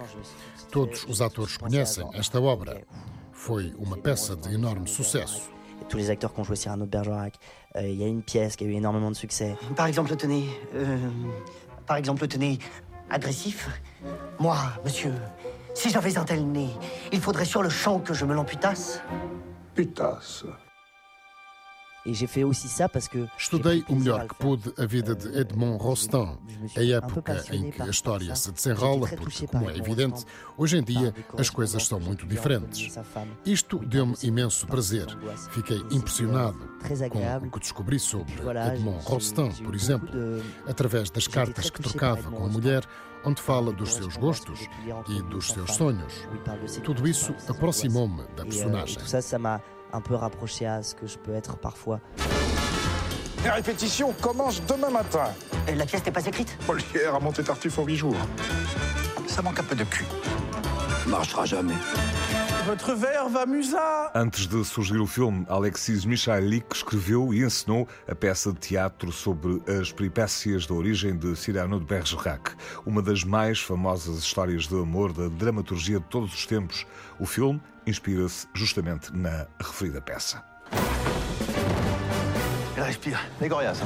Todos 0.71 1.05
os 1.09 1.21
atores 1.21 1.57
conhecem 1.57 2.09
esta 2.15 2.41
obra. 2.41 2.83
Foi 3.33 3.73
uma 3.79 3.97
peça 3.97 4.35
de 4.37 4.55
enorme 4.55 4.89
sucesso. 4.89 5.56
Et 5.81 5.85
tous 5.89 5.97
les 5.97 6.11
acteurs 6.11 6.33
qui 6.33 6.41
ont 6.41 6.45
joué 6.45 6.57
Cyrano 6.57 6.85
de 6.85 6.91
Bergerac, 6.91 7.35
euh, 7.77 7.83
il 7.83 7.95
y 7.95 8.05
a 8.05 8.07
une 8.07 8.23
pièce 8.23 8.57
qui 8.57 8.65
a 8.65 8.67
eu 8.67 8.73
énormément 8.73 9.11
de 9.11 9.17
succès. 9.17 9.57
Par 9.77 9.87
exemple, 9.87 10.15
tenez. 10.17 10.45
euh, 10.75 10.97
par 11.87 11.97
exemple, 11.97 12.27
tenez. 12.29 12.59
Agressif. 13.09 13.69
Moi, 14.41 14.57
monsieur, 14.85 15.13
si 15.75 15.91
j'avais 15.91 16.19
un 16.19 16.25
tel 16.25 16.45
nez, 16.45 16.71
il 17.13 17.21
faudrait 17.21 17.45
sur 17.45 17.63
le 17.63 17.69
champ 17.69 18.01
que 18.01 18.15
je 18.15 18.25
me 18.25 18.35
l'amputasse. 18.35 19.01
Putasse. 19.75 20.45
Estudei 23.39 23.85
o 23.89 23.97
melhor 23.97 24.27
que 24.27 24.35
pude 24.35 24.73
a 24.79 24.87
vida 24.87 25.15
de 25.15 25.39
Edmond 25.39 25.83
Rostand, 25.83 26.39
a 26.77 26.85
época 26.85 27.45
em 27.51 27.71
que 27.71 27.83
a 27.83 27.89
história 27.89 28.35
se 28.35 28.53
desenrola, 28.53 29.09
porque, 29.09 29.47
como 29.47 29.71
é 29.71 29.77
evidente, 29.77 30.25
hoje 30.57 30.79
em 30.79 30.83
dia 30.83 31.15
as 31.37 31.51
coisas 31.51 31.87
são 31.87 31.99
muito 32.01 32.27
diferentes. 32.27 32.97
Isto 33.45 33.79
deu-me 33.79 34.15
imenso 34.23 34.67
prazer. 34.67 35.07
Fiquei 35.51 35.79
impressionado 35.91 36.59
com 37.11 37.47
o 37.47 37.51
que 37.51 37.61
descobri 37.61 37.99
sobre 37.99 38.33
Edmond 38.75 39.05
Rostand, 39.05 39.55
por 39.63 39.75
exemplo, 39.75 40.09
através 40.67 41.11
das 41.11 41.27
cartas 41.27 41.71
que 41.71 41.83
trocava 41.83 42.31
com 42.31 42.45
a 42.45 42.49
mulher, 42.49 42.85
onde 43.25 43.43
fala 43.43 43.73
dos 43.73 43.95
seus 43.95 44.17
gostos 44.17 44.61
e 45.09 45.23
dos 45.23 45.49
seus 45.49 45.73
sonhos. 45.73 46.15
Tudo 46.85 47.07
isso 47.09 47.35
aproximou-me 47.49 48.23
da 48.37 48.45
euh, 48.45 48.47
personagem. 48.47 48.97
Un 49.97 50.01
peu 50.01 50.15
rapproché 50.15 50.67
à 50.67 50.83
ce 50.83 50.95
que 50.95 51.07
je 51.07 51.19
peux 51.19 51.35
être 51.35 51.57
parfois. 51.57 52.01
Les 53.43 53.51
répétitions 53.51 54.13
commencent 54.21 54.63
demain 54.67 54.91
matin. 54.91 55.25
La 55.75 55.87
pièce 55.87 56.05
n'est 56.05 56.13
pas 56.13 56.25
écrite 56.25 56.57
Molière 56.67 57.15
a 57.15 57.21
monté 57.21 57.43
Tartuffe 57.43 57.79
en 57.79 57.85
huit 57.85 57.97
jours. 57.97 58.17
Ça 59.27 59.43
manque 59.43 59.59
un 59.59 59.65
peu 59.65 59.75
de 59.75 59.85
cul. 59.85 60.05
marchera 61.07 61.45
jamais. 61.47 61.75
Votre 62.67 62.95
verre 62.95 63.29
va 63.29 63.47
musar. 63.47 64.11
Antes 64.15 64.49
de 64.49 64.65
surgir 64.65 65.01
o 65.01 65.07
filme, 65.07 65.47
Alexis 65.49 66.05
Michalik 66.05 66.67
escreveu 66.75 67.33
e 67.33 67.45
encenou 67.45 67.87
a 68.09 68.15
peça 68.15 68.53
de 68.53 68.59
teatro 68.59 69.13
sobre 69.13 69.63
as 69.71 69.93
peripécias 69.93 70.67
da 70.67 70.75
origem 70.75 71.17
de 71.17 71.37
Cyrano 71.37 71.79
de 71.79 71.87
Bergerac, 71.87 72.57
uma 72.85 73.01
das 73.01 73.23
mais 73.23 73.61
famosas 73.61 74.19
histórias 74.19 74.67
de 74.67 74.75
amor 74.75 75.13
da 75.13 75.29
dramaturgia 75.29 76.01
de 76.01 76.07
todos 76.07 76.35
os 76.35 76.45
tempos. 76.45 76.85
O 77.21 77.25
filme 77.25 77.63
inspira-se 77.87 78.47
justamente 78.55 79.11
na 79.13 79.47
referida 79.61 80.01
peça. 80.01 80.43
Elle 82.77 82.83
respire. 82.83 83.19
Les 83.41 83.49
Gorias. 83.49 83.81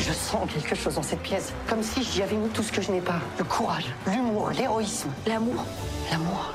Je 0.00 0.12
sens 0.12 0.50
quelque 0.52 0.74
chose 0.74 0.96
dans 0.96 1.02
cette 1.02 1.22
pièce. 1.22 1.52
Comme 1.68 1.82
si 1.82 2.02
j'y 2.02 2.22
avais 2.22 2.34
mis 2.34 2.48
tout 2.48 2.62
ce 2.62 2.72
que 2.72 2.82
je 2.82 2.90
n'ai 2.90 3.00
pas. 3.00 3.20
Le 3.38 3.44
courage, 3.44 3.86
l'humour, 4.06 4.50
l'héroïsme. 4.50 5.10
L'amour. 5.26 5.64
L'amour. 6.10 6.52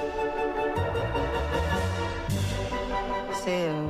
C'est... 3.45 3.69
Euh... 3.69 3.87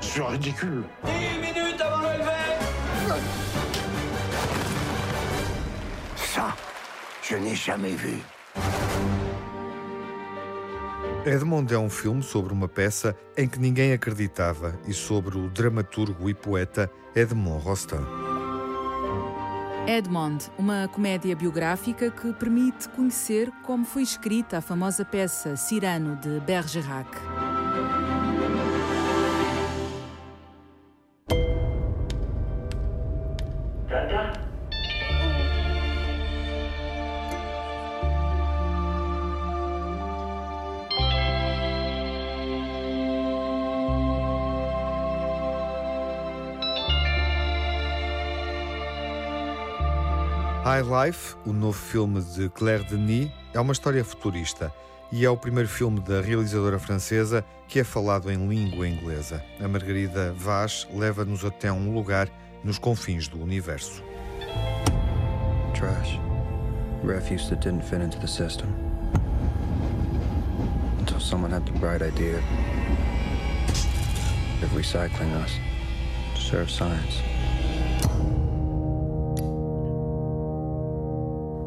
C'est 0.00 0.22
ridicule. 0.22 0.84
10 1.04 1.12
minutes 1.40 1.80
avant 1.80 1.98
le 1.98 2.18
lever 2.18 3.20
Ça, 6.16 6.54
je 7.22 7.36
n'ai 7.36 7.56
jamais 7.56 7.94
vu. 7.94 8.18
Edmond 11.24 11.72
é 11.74 11.78
um 11.78 11.90
filme 11.90 12.22
sobre 12.22 12.50
uma 12.50 12.66
peça 12.66 13.14
em 13.36 13.46
que 13.46 13.58
ninguém 13.58 13.92
acreditava 13.92 14.78
e 14.86 14.94
sobre 14.94 15.36
o 15.36 15.50
dramaturgo 15.50 16.30
e 16.30 16.34
poeta 16.34 16.90
Edmond 17.14 17.62
Rostand. 17.62 18.06
Edmond, 19.86 20.50
uma 20.56 20.88
comédia 20.88 21.36
biográfica 21.36 22.10
que 22.10 22.32
permite 22.32 22.88
conhecer 22.90 23.50
como 23.64 23.84
foi 23.84 24.02
escrita 24.02 24.58
a 24.58 24.60
famosa 24.62 25.04
peça 25.04 25.56
Cyrano 25.56 26.16
de 26.16 26.40
Bergerac. 26.40 27.10
High 50.80 51.08
Life, 51.08 51.36
o 51.44 51.52
novo 51.52 51.78
filme 51.78 52.22
de 52.22 52.48
Claire 52.48 52.84
Denis, 52.84 53.30
é 53.52 53.60
uma 53.60 53.72
história 53.72 54.02
futurista 54.02 54.72
e 55.12 55.26
é 55.26 55.30
o 55.30 55.36
primeiro 55.36 55.68
filme 55.68 56.00
da 56.00 56.22
realizadora 56.22 56.78
francesa 56.78 57.44
que 57.68 57.80
é 57.80 57.84
falado 57.84 58.30
em 58.30 58.48
língua 58.48 58.88
inglesa. 58.88 59.44
A 59.62 59.68
Margarida 59.68 60.32
Vaz 60.32 60.88
leva-nos 60.94 61.44
até 61.44 61.70
um 61.70 61.92
lugar 61.92 62.30
nos 62.64 62.78
confins 62.78 63.28
do 63.28 63.42
universo. 63.42 64.02
Trash. 65.74 66.18
Refuse 67.04 67.50
that 67.50 67.60
didn't 67.60 67.84
fit 67.84 68.02
into 68.02 68.18
the 68.18 68.26
system. 68.26 68.68
Until 70.98 71.20
someone 71.20 71.52
had 71.52 71.66
the 71.66 71.78
bright 71.78 72.02
idea 72.02 72.38
of 74.62 74.70
recycling 74.74 75.34
us 75.44 75.52
to 76.34 76.40
serve 76.40 76.70
science. 76.70 77.29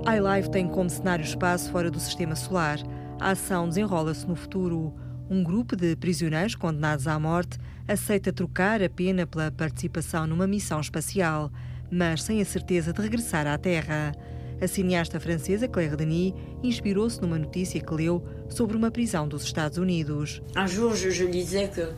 iLife 0.05 0.49
tem 0.49 0.67
como 0.67 0.89
cenário 0.89 1.23
espaço 1.23 1.71
fora 1.71 1.89
do 1.89 1.99
sistema 1.99 2.35
solar. 2.35 2.77
A 3.19 3.31
ação 3.31 3.69
desenrola-se 3.69 4.27
no 4.27 4.35
futuro. 4.35 4.93
Um 5.29 5.41
grupo 5.41 5.77
de 5.77 5.95
prisioneiros 5.95 6.55
condenados 6.55 7.07
à 7.07 7.17
morte 7.17 7.57
aceita 7.87 8.33
trocar 8.33 8.83
a 8.83 8.89
pena 8.89 9.25
pela 9.25 9.49
participação 9.49 10.27
numa 10.27 10.45
missão 10.45 10.81
espacial, 10.81 11.49
mas 11.89 12.21
sem 12.21 12.41
a 12.41 12.45
certeza 12.45 12.91
de 12.91 13.01
regressar 13.01 13.47
à 13.47 13.57
Terra. 13.57 14.11
A 14.61 14.67
cineasta 14.67 15.19
francesa 15.19 15.69
Claire 15.69 15.95
Denis 15.95 16.33
inspirou-se 16.61 17.21
numa 17.21 17.39
notícia 17.39 17.79
que 17.79 17.93
leu 17.93 18.21
sobre 18.49 18.75
uma 18.75 18.91
prisão 18.91 19.25
dos 19.25 19.43
Estados 19.43 19.77
Unidos. 19.77 20.41
Un 20.55 20.67
jour, 20.67 20.95
je, 20.95 21.11
je 21.11 21.23
lisais 21.23 21.69
que 21.69 21.93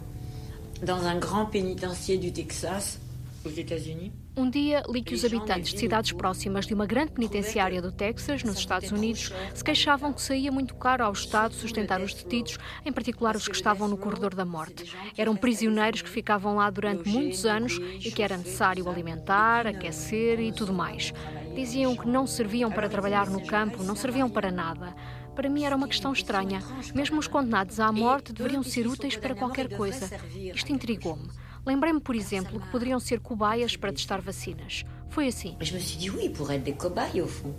dans 0.86 1.04
un 1.06 1.18
grand 1.20 1.48
pénitencier 1.48 2.18
du 2.20 2.32
Texas, 2.32 3.00
aux 3.44 3.50
États-Unis, 3.50 4.12
um 4.38 4.50
dia 4.50 4.84
li 4.89 5.02
que 5.02 5.13
os 5.13 5.24
habitantes 5.24 5.74
de 5.74 5.80
cidades 5.80 6.12
próximas 6.12 6.65
de 6.65 6.74
uma 6.74 6.86
grande 6.86 7.12
penitenciária 7.12 7.82
do 7.82 7.91
Texas, 7.91 8.43
nos 8.43 8.58
Estados 8.58 8.91
Unidos, 8.91 9.32
se 9.54 9.63
queixavam 9.63 10.12
que 10.12 10.21
saía 10.21 10.52
muito 10.52 10.76
caro 10.76 11.06
ao 11.06 11.13
Estado 11.13 11.54
sustentar 11.54 12.02
os 12.02 12.13
detidos, 12.13 12.58
em 12.86 12.91
particular 12.91 13.36
os 13.36 13.48
que 13.48 13.56
estavam 13.56 13.88
no 13.88 13.98
corredor 13.98 14.36
da 14.36 14.43
morte. 14.43 14.93
Eram 15.17 15.36
prisioneiros 15.36 16.02
que 16.02 16.10
ficavam 16.10 16.56
lá 16.56 16.69
durante 16.69 17.08
muitos 17.08 17.45
anos 17.45 17.80
e 18.04 18.12
que 18.12 18.21
era 18.21 18.38
necessário 18.38 18.89
alimentar, 18.89 19.67
aquecer 19.67 20.39
e 20.39 20.52
tudo 20.52 20.74
mais. 20.74 21.13
Diziam 21.56 21.95
que 21.95 22.08
não 22.08 22.28
serviam 22.28 22.69
para 22.69 22.89
trabalhar 22.89 23.30
no 23.30 23.45
campo, 23.45 23.84
não 23.84 23.95
serviam 23.95 24.30
para 24.30 24.52
nada. 24.52 24.93
Para 25.34 25.50
mim 25.50 25.63
era 25.63 25.76
uma 25.76 25.88
questão 25.88 26.12
estranha. 26.12 26.62
Mesmo 26.93 27.19
os 27.19 27.28
condenados 27.28 27.80
à 27.80 27.91
morte 27.91 28.34
deveriam 28.34 28.63
ser 28.63 28.88
úteis 28.88 29.15
para 29.15 29.36
qualquer 29.36 29.76
coisa. 29.76 30.10
Isto 30.54 30.71
intrigou-me. 30.71 31.45
Lembrei-me, 31.65 31.99
por 31.99 32.15
exemplo, 32.15 32.60
que 32.60 32.67
poderiam 32.69 32.99
ser 32.99 33.19
cobaias 33.19 33.75
para 33.75 33.91
testar 33.91 34.21
vacinas. 34.21 34.86
Foi 35.10 35.28
assim. 35.28 35.58
Je 35.60 35.73
me 35.73 35.80
suis 35.80 35.97
dit 35.97 36.12
oui, 36.12 36.30
pourraient 36.30 36.58
être 36.58 36.63
des 36.63 36.73
cobayes 36.73 37.21
au 37.21 37.28
fond. 37.28 37.54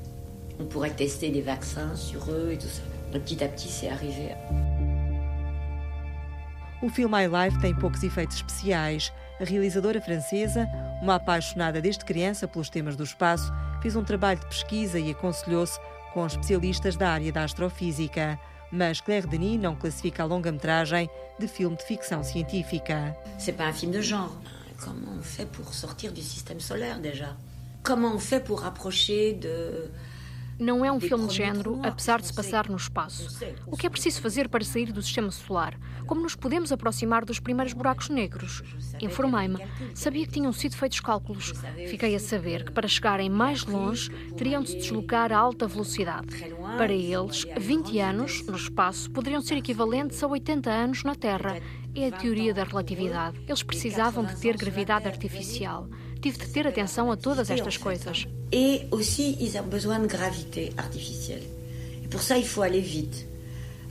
On 0.61 0.67
pourrait 0.67 0.95
tester 0.95 1.31
des 1.31 1.43
vaccins 1.43 1.95
sur 1.97 2.31
eux 2.31 2.53
et 2.53 2.59
tout 2.59 2.69
ça. 2.69 2.83
Et 3.13 3.19
petit 3.19 3.43
à 3.43 3.49
petit, 3.49 3.69
c'est 3.69 3.89
arrivé. 3.89 4.35
O 6.83 6.89
filme 6.89 7.11
My 7.11 7.27
Life 7.27 7.59
tem 7.61 7.75
poucos 7.75 8.03
efeitos 8.05 8.37
especiais. 8.37 9.13
A 9.41 9.45
realizadora 9.45 10.01
francesa, 10.01 10.69
uma 11.03 11.17
apaixonada 11.17 11.81
desde 11.81 12.05
criança 12.05 12.47
pelos 12.47 12.71
temas 12.71 12.97
do 12.97 13.03
espaço, 13.03 13.53
fez 13.83 13.97
um 13.97 14.05
trabalho 14.05 14.39
de 14.41 14.47
pesquisa 14.47 14.99
e 14.99 15.11
aconselhou-se 15.11 15.81
com 16.13 16.27
especialistas 16.27 16.97
da 16.97 17.11
área 17.11 17.33
da 17.33 17.43
astrofísica. 17.43 18.39
Mas 18.73 19.01
Claire 19.01 19.27
Denis 19.27 19.61
não 19.61 19.77
classifica 19.77 20.23
a 20.23 20.27
longa-metragem 20.27 21.09
de 21.39 21.47
filme 21.47 21.77
de 21.77 21.85
ficção 21.85 22.23
científica. 22.25 23.17
C'est 23.39 23.57
pas 23.57 23.69
un 23.69 23.73
film 23.73 23.93
de 23.93 24.01
genre. 24.01 24.37
Comment 24.79 25.13
on 25.19 25.23
fait 25.23 25.47
pour 25.47 25.73
sortir 25.73 26.13
du 26.13 26.21
système 26.21 26.61
solaire 26.61 27.01
déjà? 27.01 27.37
Comment 27.83 28.15
on 28.15 28.19
fait 28.19 28.41
pour 28.41 28.61
rapprocher 28.61 29.33
de 29.35 29.91
não 30.59 30.85
é 30.85 30.91
um 30.91 31.01
filme 31.01 31.27
de 31.27 31.35
género, 31.35 31.81
apesar 31.83 32.21
de 32.21 32.27
se 32.27 32.35
passar 32.35 32.69
no 32.69 32.77
espaço. 32.77 33.45
O 33.67 33.77
que 33.77 33.87
é 33.87 33.91
preciso 33.91 34.21
fazer 34.21 34.49
para 34.49 34.65
sair 34.65 34.93
do 34.93 35.03
sistema 35.03 35.31
solar? 35.31 35.79
Como 36.07 36.23
nos 36.23 36.35
podemos 36.35 36.73
aproximar 36.73 37.25
dos 37.25 37.41
primeiros 37.41 37.73
buracos 37.73 38.09
negros? 38.09 38.63
Informei-me. 39.01 39.59
Sabia 39.95 40.27
que 40.27 40.33
tinham 40.33 40.53
sido 40.53 40.77
feitos 40.77 41.01
cálculos. 41.01 41.53
Fiquei 41.89 42.15
a 42.15 42.21
saber 42.21 42.65
que 42.65 42.73
para 42.73 42.89
chegarem 42.89 43.29
mais 43.29 43.65
longe 43.65 44.11
teriam 44.37 44.63
de 44.63 44.71
se 44.71 44.77
deslocar 44.79 45.33
a 45.33 45.39
alta 45.39 45.67
velocidade. 45.67 46.55
Para 46.77 46.93
eles, 46.93 47.47
20 47.59 47.99
anos 48.01 48.47
no 48.47 48.57
espaço 48.57 49.11
poderiam 49.11 49.43
ser 49.43 49.57
equivalentes 49.57 50.23
a 50.23 50.27
80 50.27 50.71
anos 50.71 51.05
na 51.05 51.15
Terra. 51.15 51.61
É 51.95 52.09
a 52.09 52.13
teoria 52.13 52.53
da 52.53 52.65
relatividade. 52.65 53.41
Eles 53.47 53.63
precisavam 53.63 54.25
de 54.25 54.37
ter 54.41 54.57
gravidade 54.57 55.07
artificial. 55.07 55.89
Tive 56.21 56.39
de 56.39 56.47
ter 56.47 56.67
atenção 56.67 57.11
a 57.11 57.17
todas 57.17 57.51
estas 57.51 57.77
coisas. 57.77 58.27
Et 58.53 58.87
aussi, 58.91 59.37
ils 59.41 59.57
ont 59.59 59.69
besoin 59.69 59.99
de 59.99 60.07
gravité 60.07 60.73
artificielle. 60.77 61.43
Et 62.05 62.09
pour 62.09 62.23
ça, 62.23 62.37
il 62.37 62.47
faut 62.47 62.63
aller 62.63 62.81
vite. 62.81 63.27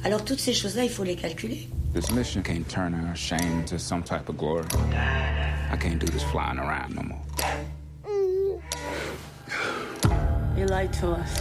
Alors 0.04 0.24
toutes 0.24 0.40
ces 0.40 0.54
choses-là, 0.54 0.84
il 0.84 0.90
faut 0.90 1.04
les 1.04 1.16
calculer. 1.16 1.68
This 1.94 2.12
mission 2.12 2.42
can't 2.42 2.68
turn 2.68 2.94
our 2.94 3.16
shame 3.16 3.62
into 3.62 3.80
some 3.80 4.04
type 4.04 4.28
of 4.30 4.38
glory. 4.38 4.66
I 5.72 5.78
can't 5.78 5.98
do 5.98 6.08
this 6.08 6.24
flying 6.24 6.60
around 6.60 6.94
no 6.96 7.04
more. 7.04 7.22
You 10.58 10.66
lied 10.68 10.94
to 11.00 11.14
us. 11.14 11.40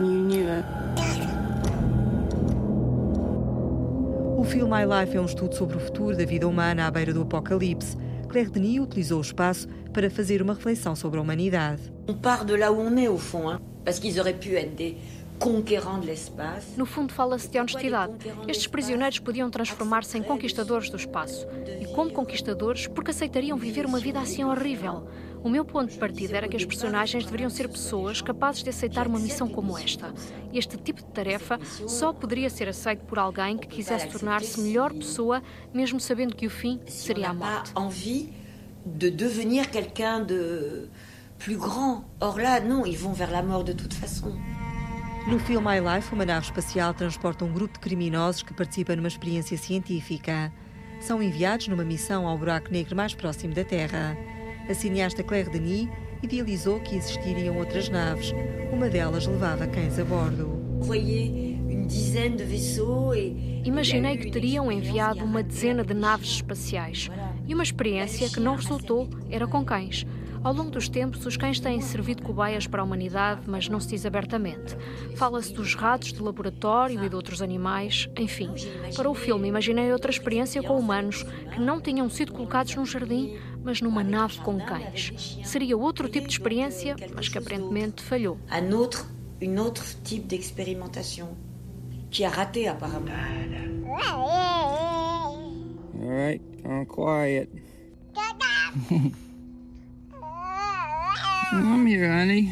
You 0.00 0.06
knew 0.06 0.48
it. 0.48 0.64
O 4.36 4.44
filme 4.44 4.70
My 4.70 4.84
Life 4.84 5.16
é 5.16 5.20
um 5.20 5.24
estudo 5.24 5.54
sobre 5.54 5.76
o 5.76 5.80
futuro 5.80 6.16
da 6.16 6.24
vida 6.24 6.46
humana 6.46 6.86
à 6.86 6.90
beira 6.90 7.12
do 7.12 7.22
apocalipse. 7.22 7.96
Claire 8.34 8.50
Denis 8.50 8.80
utilizou 8.80 9.18
o 9.18 9.20
espaço 9.20 9.68
para 9.92 10.10
fazer 10.10 10.42
uma 10.42 10.54
reflexão 10.54 10.96
sobre 10.96 11.20
a 11.20 11.22
humanidade. 11.22 11.82
On 12.08 12.14
part 12.14 12.44
de 12.44 12.56
là 12.56 12.72
où 12.72 12.80
on 12.80 12.96
est 12.96 13.06
au 13.06 13.16
fond, 13.16 13.48
hein? 13.48 13.60
parce 13.84 14.00
qu'ils 14.00 14.18
auraient 14.18 14.36
pu 14.36 14.56
être 14.56 14.74
des 14.74 14.96
conquérants 15.38 15.98
de 15.98 16.06
l'espace. 16.06 16.76
No 16.76 16.84
fundo, 16.84 17.12
fala-se 17.12 17.48
de 17.48 17.60
honestidade. 17.60 18.12
Estes 18.48 18.66
prisioneiros 18.66 19.20
podiam 19.20 19.48
transformar-se 19.50 20.18
em 20.18 20.22
conquistadores 20.24 20.90
do 20.90 20.96
espaço. 20.96 21.46
E 21.80 21.86
como 21.94 22.10
conquistadores, 22.10 22.88
porque 22.88 23.12
aceitariam 23.12 23.56
viver 23.56 23.86
uma 23.86 24.00
vida 24.00 24.18
assim 24.18 24.42
horrível. 24.42 25.06
O 25.44 25.50
meu 25.50 25.62
ponto 25.62 25.92
de 25.92 25.98
partida 25.98 26.38
era 26.38 26.48
que 26.48 26.56
as 26.56 26.64
personagens 26.64 27.26
deveriam 27.26 27.50
ser 27.50 27.68
pessoas 27.68 28.22
capazes 28.22 28.62
de 28.62 28.70
aceitar 28.70 29.06
uma 29.06 29.18
missão 29.18 29.46
como 29.46 29.76
esta. 29.76 30.14
Este 30.54 30.78
tipo 30.78 31.02
de 31.02 31.08
tarefa 31.08 31.60
só 31.86 32.14
poderia 32.14 32.48
ser 32.48 32.66
aceito 32.66 33.04
por 33.04 33.18
alguém 33.18 33.58
que 33.58 33.68
quisesse 33.68 34.08
tornar-se 34.08 34.58
melhor 34.58 34.94
pessoa, 34.94 35.42
mesmo 35.72 36.00
sabendo 36.00 36.34
que 36.34 36.46
o 36.46 36.50
fim 36.50 36.80
seria 36.86 37.28
a 37.28 37.34
morte. 37.34 37.72
envie 37.76 38.32
de 38.86 39.10
devenir 39.10 39.68
quelqu'un 39.70 40.24
de 40.24 40.88
plus 41.38 41.58
grand. 41.58 42.04
Or 42.20 42.38
là, 42.38 42.58
non, 42.58 42.86
ils 42.86 42.96
vont 42.96 43.12
vers 43.12 43.30
la 43.30 43.42
mort 43.42 43.64
de 43.64 43.74
toute 43.74 43.92
façon. 43.92 44.32
No 45.26 45.38
filme 45.38 45.66
My 45.66 45.78
Life, 45.78 46.10
uma 46.14 46.24
nave 46.24 46.46
espacial 46.46 46.94
transporta 46.94 47.44
um 47.44 47.52
grupo 47.52 47.74
de 47.74 47.80
criminosos 47.80 48.42
que 48.42 48.54
participa 48.54 48.96
numa 48.96 49.08
experiência 49.08 49.58
científica. 49.58 50.50
São 51.02 51.22
enviados 51.22 51.68
numa 51.68 51.84
missão 51.84 52.26
ao 52.26 52.38
buraco 52.38 52.72
negro 52.72 52.96
mais 52.96 53.14
próximo 53.14 53.52
da 53.52 53.62
Terra. 53.62 54.16
A 54.68 54.72
cineasta 54.72 55.22
Claire 55.22 55.50
Denis 55.50 55.88
idealizou 56.22 56.80
que 56.80 56.96
existiriam 56.96 57.58
outras 57.58 57.90
naves. 57.90 58.32
Uma 58.72 58.88
delas 58.88 59.26
levava 59.26 59.66
cães 59.66 59.98
a 59.98 60.04
bordo. 60.04 60.58
Imaginei 63.64 64.16
que 64.16 64.30
teriam 64.30 64.72
enviado 64.72 65.22
uma 65.22 65.42
dezena 65.42 65.84
de 65.84 65.92
naves 65.92 66.30
espaciais. 66.30 67.10
E 67.46 67.52
uma 67.52 67.62
experiência 67.62 68.30
que 68.30 68.40
não 68.40 68.56
resultou 68.56 69.08
era 69.30 69.46
com 69.46 69.62
cães. 69.62 70.06
Ao 70.42 70.52
longo 70.52 70.70
dos 70.70 70.90
tempos, 70.90 71.24
os 71.24 71.38
cães 71.38 71.58
têm 71.58 71.80
servido 71.80 72.22
cobaias 72.22 72.66
para 72.66 72.82
a 72.82 72.84
humanidade, 72.84 73.42
mas 73.46 73.66
não 73.66 73.80
se 73.80 73.88
diz 73.88 74.04
abertamente. 74.04 74.76
Fala-se 75.16 75.50
dos 75.54 75.74
ratos 75.74 76.12
de 76.12 76.20
laboratório 76.20 77.02
e 77.02 77.08
de 77.08 77.16
outros 77.16 77.40
animais, 77.40 78.10
enfim. 78.18 78.50
Para 78.94 79.08
o 79.08 79.14
filme, 79.14 79.48
imaginei 79.48 79.90
outra 79.90 80.10
experiência 80.10 80.62
com 80.62 80.78
humanos 80.78 81.22
que 81.50 81.58
não 81.58 81.80
tinham 81.80 82.10
sido 82.10 82.34
colocados 82.34 82.76
num 82.76 82.84
jardim, 82.84 83.38
mas 83.64 83.80
numa 83.80 84.04
nave 84.04 84.38
com 84.40 84.60
cães. 84.60 85.38
Seria 85.42 85.76
outro 85.76 86.08
tipo 86.08 86.28
de 86.28 86.34
experiência, 86.34 86.94
mas 87.14 87.28
que 87.28 87.38
aparentemente 87.38 88.02
falhou. 88.02 88.38
Un 88.52 88.74
autre, 88.74 89.02
une 89.40 89.58
autre 89.58 89.96
type 90.04 90.26
d'expérimentation 90.26 91.28
qui 92.10 92.24
a 92.24 92.28
raté 92.28 92.68
apparemment. 92.68 93.84
All 93.86 95.38
right, 96.00 96.40
I'm 96.64 96.86
quiet. 96.86 97.48
I'm 101.52 101.86
here, 101.86 102.06
honey. 102.06 102.50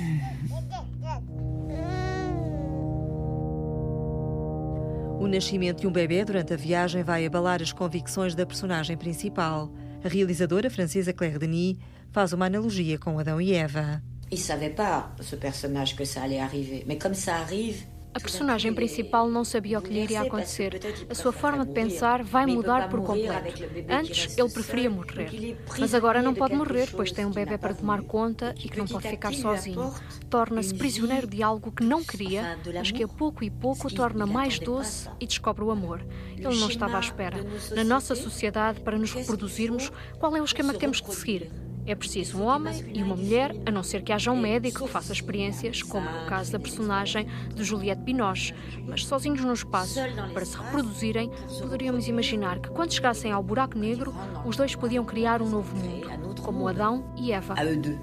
O 5.20 5.29
nascimento 5.29 5.81
de 5.81 5.87
um 5.87 5.92
bebê 5.92 6.25
durante 6.25 6.53
a 6.53 6.57
viagem 6.57 7.03
vai 7.03 7.25
abalar 7.25 7.62
as 7.62 7.72
convicções 7.72 8.35
da 8.35 8.44
personagem 8.44 8.96
principal. 8.96 9.72
A 10.05 10.09
realizadora 10.09 10.69
francesa 10.69 11.12
Claire 11.12 11.38
Denis 11.38 11.77
faz 12.11 12.33
uma 12.33 12.47
analogia 12.47 12.99
com 12.99 13.19
Adão 13.19 13.41
e 13.41 13.55
Eva. 13.55 14.03
Il 14.33 14.38
savait 14.38 14.75
pas, 14.75 15.15
ce 15.21 15.37
personnage, 15.37 15.95
que 15.95 16.05
ça 16.05 16.23
allait 16.23 16.41
arriver. 16.41 16.85
Mais 16.87 16.99
comme 16.99 17.15
ça 17.15 17.37
arrive, 17.37 17.85
A 18.14 18.20
personagem 18.20 18.75
principal 18.75 19.29
não 19.29 19.44
sabia 19.44 19.79
o 19.79 19.83
que 19.83 19.90
lhe 19.90 20.01
iria 20.01 20.22
acontecer. 20.22 20.79
A 21.09 21.14
sua 21.14 21.33
forma 21.33 21.64
de 21.64 21.72
pensar 21.72 22.22
vai 22.22 22.44
mudar 22.46 22.88
por 22.88 23.03
completo. 23.03 23.64
Antes, 23.88 24.37
ele 24.37 24.51
preferia 24.51 24.90
morrer. 24.90 25.57
Mas 25.79 25.94
agora 25.94 26.20
não 26.20 26.35
pode 26.35 26.55
morrer, 26.55 26.90
pois 26.92 27.11
tem 27.11 27.25
um 27.25 27.31
bebê 27.31 27.57
para 27.57 27.75
tomar 27.75 28.03
conta 28.03 28.55
e 28.59 28.68
que 28.68 28.79
não 28.79 28.87
pode 28.87 29.09
ficar 29.09 29.33
sozinho. 29.33 29.94
Torna-se 30.29 30.75
prisioneiro 30.75 31.27
de 31.27 31.42
algo 31.42 31.72
que 31.72 31.85
não 31.85 32.05
queria, 32.05 32.59
mas 32.75 32.90
que 32.90 33.03
a 33.03 33.09
pouco 33.09 33.42
e 33.42 33.51
pouco 33.51 33.92
torna 33.92 34.27
mais 34.27 34.59
doce 34.59 35.09
e 35.18 35.27
descobre 35.27 35.64
o 35.64 35.70
amor. 35.70 36.05
Ele 36.37 36.61
não 36.61 36.68
estava 36.68 36.98
à 36.98 37.01
espera. 37.01 37.38
Na 37.75 37.85
nossa 37.85 38.14
sociedade, 38.14 38.81
para 38.81 38.98
nos 38.98 39.12
reproduzirmos, 39.12 39.90
qual 40.18 40.37
é 40.37 40.40
o 40.40 40.44
esquema 40.44 40.72
que 40.72 40.79
temos 40.79 41.01
que 41.01 41.14
seguir? 41.14 41.51
É 41.85 41.95
preciso 41.97 42.38
um 42.38 42.47
homem 42.47 42.85
e 42.95 43.03
uma 43.03 43.16
mulher, 43.16 43.55
a 43.66 43.71
não 43.71 43.83
ser 43.83 44.03
que 44.03 44.12
haja 44.12 44.31
um 44.31 44.40
médico 44.40 44.85
que 44.85 44.90
faça 44.90 45.12
experiências, 45.12 45.83
como 45.83 46.09
no 46.09 46.27
caso 46.27 46.53
da 46.53 46.59
personagem 46.59 47.27
de 47.55 47.64
Juliette 47.64 48.03
Binoche. 48.03 48.55
Mas 48.87 49.05
sozinhos 49.05 49.40
no 49.40 49.53
espaço, 49.53 49.99
para 50.33 50.45
se 50.45 50.57
reproduzirem, 50.57 51.31
poderíamos 51.61 52.07
imaginar 52.07 52.61
que 52.61 52.71
quando 52.71 52.92
chegassem 52.92 53.33
ao 53.33 53.42
buraco 53.42 53.77
negro, 53.77 54.14
os 54.45 54.57
dois 54.57 54.77
podiam 54.77 55.05
criar 55.05 55.42
um 55.42 55.49
novo 55.49 55.77
mundo, 55.77 56.40
como 56.42 56.68
Adão 56.68 57.12
e 57.16 57.33
Eva. 57.33 57.55
Ève. 57.59 57.99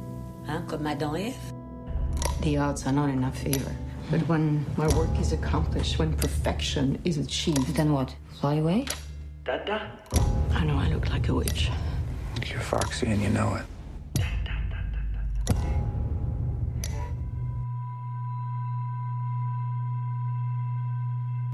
The 2.42 2.58
odds 2.58 2.86
are 2.88 2.96
not 2.96 3.10
in 3.10 3.24
our 3.24 3.34
favor. 3.34 3.72
But 4.10 4.28
when 4.28 4.66
my 4.78 4.88
work 4.96 5.20
is 5.20 5.34
accomplished, 5.34 6.00
when 6.00 6.14
perfection 6.14 6.98
is 7.04 7.18
achieved. 7.18 7.76
Then 7.76 7.92
what? 7.92 8.16
Fly 8.40 8.60
away? 8.60 8.86
I 9.46 10.66
know 10.66 10.78
I 10.80 10.88
look 10.90 11.10
like 11.10 11.30
a 11.30 11.34
witch. 11.36 11.70
You're 12.50 12.62
foxy 12.62 13.06
and 13.06 13.22
you 13.22 13.30
know 13.30 13.56
it. 13.56 13.66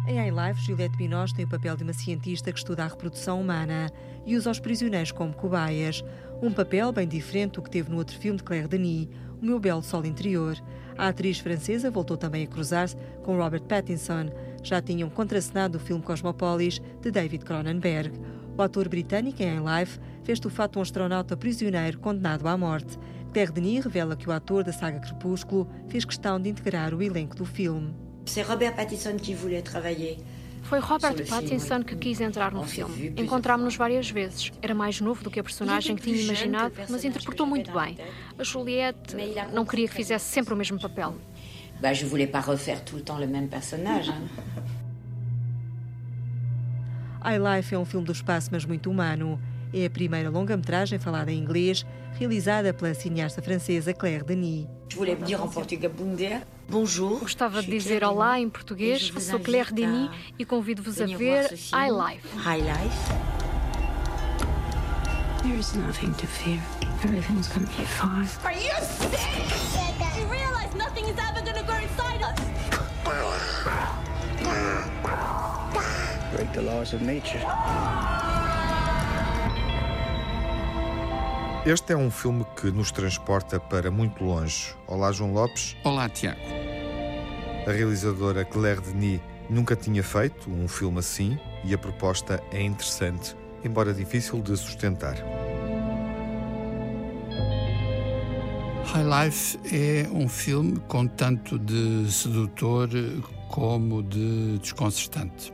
Em 0.07 0.19
iLife, 0.29 0.61
Juliette 0.61 0.95
Binoche 0.95 1.33
tem 1.33 1.43
o 1.43 1.47
papel 1.47 1.75
de 1.75 1.83
uma 1.83 1.91
cientista 1.91 2.51
que 2.51 2.59
estuda 2.59 2.85
a 2.85 2.87
reprodução 2.87 3.41
humana 3.41 3.91
e 4.25 4.37
usa 4.37 4.51
os 4.51 4.59
prisioneiros 4.59 5.11
como 5.11 5.33
cobaias. 5.33 6.03
Um 6.41 6.53
papel 6.53 6.91
bem 6.91 7.07
diferente 7.07 7.53
do 7.53 7.61
que 7.61 7.69
teve 7.69 7.89
no 7.89 7.97
outro 7.97 8.17
filme 8.17 8.37
de 8.37 8.43
Claire 8.43 8.67
Denis, 8.67 9.09
O 9.41 9.45
Meu 9.45 9.59
Belo 9.59 9.83
Sol 9.83 10.05
Interior. 10.05 10.55
A 10.97 11.09
atriz 11.09 11.39
francesa 11.39 11.91
voltou 11.91 12.15
também 12.15 12.45
a 12.45 12.47
cruzar-se 12.47 12.95
com 13.23 13.35
Robert 13.35 13.63
Pattinson. 13.63 14.29
Já 14.63 14.81
tinham 14.81 15.09
contracenado 15.09 15.77
o 15.77 15.81
filme 15.81 16.03
Cosmopolis, 16.03 16.79
de 17.01 17.11
David 17.11 17.43
Cronenberg. 17.43 18.17
O 18.57 18.61
ator 18.61 18.87
britânico, 18.87 19.43
em 19.43 19.57
iLife, 19.57 19.99
veste 20.23 20.47
o 20.47 20.49
fato 20.49 20.73
de 20.73 20.79
um 20.79 20.81
astronauta 20.81 21.35
prisioneiro 21.35 21.99
condenado 21.99 22.47
à 22.47 22.57
morte. 22.57 22.97
Claire 23.33 23.51
Denis 23.51 23.83
revela 23.83 24.15
que 24.15 24.29
o 24.29 24.31
ator 24.31 24.63
da 24.63 24.71
saga 24.71 24.99
Crepúsculo 24.99 25.67
fez 25.89 26.05
questão 26.05 26.39
de 26.39 26.49
integrar 26.49 26.93
o 26.93 27.03
elenco 27.03 27.35
do 27.35 27.45
filme. 27.45 27.93
C'est 28.25 28.47
Robert 28.47 28.75
Pattinson 28.75 29.17
qui 29.17 29.33
voulait 29.33 29.61
travailler. 29.61 30.17
Foi 30.63 30.79
Robert 30.79 31.27
Pattinson 31.27 31.83
que 31.83 31.95
quis 31.95 32.21
entrar 32.21 32.53
no 32.53 32.63
filme. 32.63 33.13
Encontrámos-nos 33.17 33.75
várias 33.75 34.09
vezes. 34.09 34.51
Era 34.61 34.73
mais 34.73 35.01
novo 35.01 35.21
do 35.23 35.29
que 35.29 35.39
a 35.39 35.43
personagem 35.43 35.95
que 35.95 36.03
tinha 36.03 36.23
imaginado, 36.23 36.73
mas 36.89 37.03
interpretou 37.03 37.45
muito 37.45 37.71
bem. 37.71 37.97
A 38.39 38.43
Juliette 38.43 39.15
não 39.53 39.65
queria 39.65 39.87
que 39.87 39.93
fizesse 39.93 40.25
sempre 40.25 40.53
o 40.53 40.57
mesmo 40.57 40.79
papel. 40.79 41.13
Bah, 41.81 41.93
je 41.93 42.05
voulais 42.05 42.25
pas 42.25 42.39
refaire 42.39 42.83
tout 42.85 42.95
le 42.95 43.03
temps 43.03 43.19
le 43.19 43.27
même 43.27 43.49
personnage. 43.49 44.11
Hein. 47.25 47.35
iLife 47.35 47.75
é 47.75 47.79
um 47.79 47.85
filme 47.85 48.05
do 48.05 48.11
espaço, 48.11 48.49
mas 48.51 48.65
muito 48.65 48.89
humano. 48.89 49.39
É 49.73 49.85
a 49.85 49.89
primeira 49.89 50.29
longa-metragem 50.29 50.97
falada 50.99 51.31
em 51.31 51.37
inglês, 51.37 51.85
realizada 52.17 52.73
pela 52.73 52.93
cineasta 52.93 53.41
francesa 53.41 53.93
Claire 53.93 54.23
Denis. 54.23 54.67
Gostava 57.19 57.61
de 57.61 57.69
dizer 57.69 58.03
olá 58.03 58.39
em 58.39 58.49
português. 58.49 59.11
Sou 59.19 59.39
Claire 59.39 59.73
Denis 59.73 60.09
e 60.39 60.45
convido-vos 60.45 61.01
a 61.01 61.05
ver 61.05 61.51
iLife. 61.51 62.37
High 62.37 62.61
Life. 62.61 63.35
There 65.43 65.59
is 65.59 65.75
nothing 65.75 66.11
to 66.13 66.25
fear. 66.25 66.59
Everything's 67.03 67.47
gonna 67.49 67.67
be 67.67 67.85
fine. 67.85 68.27
Are 68.43 68.53
you 68.55 68.73
sick? 68.81 69.35
You 70.19 70.27
realize 70.27 70.73
nothing 70.75 71.05
is 71.05 71.17
ever 71.19 71.41
gonna 71.41 71.61
grow 71.61 71.77
inside 71.77 72.23
us? 72.23 72.39
The 76.55 76.61
laws 76.61 76.93
of 76.93 77.03
nature. 77.03 77.43
Este 81.65 81.91
é 81.91 81.97
um 81.97 82.09
filme 82.09 82.45
que 82.55 82.71
nos 82.71 82.93
transporta 82.93 83.59
para 83.59 83.91
muito 83.91 84.23
longe. 84.23 84.73
Olá, 84.87 85.11
João 85.11 85.33
Lopes. 85.33 85.75
Olá, 85.83 86.07
Tiago. 86.07 86.39
A 87.67 87.71
realizadora 87.73 88.45
Claire 88.45 88.79
Denis 88.79 89.19
nunca 89.49 89.75
tinha 89.75 90.01
feito 90.01 90.49
um 90.49 90.65
filme 90.65 90.99
assim 90.99 91.37
e 91.65 91.73
a 91.73 91.77
proposta 91.77 92.41
é 92.53 92.61
interessante, 92.61 93.35
embora 93.61 93.93
difícil 93.93 94.41
de 94.41 94.55
sustentar. 94.55 95.17
High 98.85 99.25
Life 99.25 99.59
é 99.73 100.07
um 100.09 100.29
filme 100.29 100.79
com 100.87 101.05
tanto 101.05 101.59
de 101.59 102.09
sedutor 102.09 102.87
como 103.49 104.01
de 104.01 104.57
desconcertante. 104.59 105.53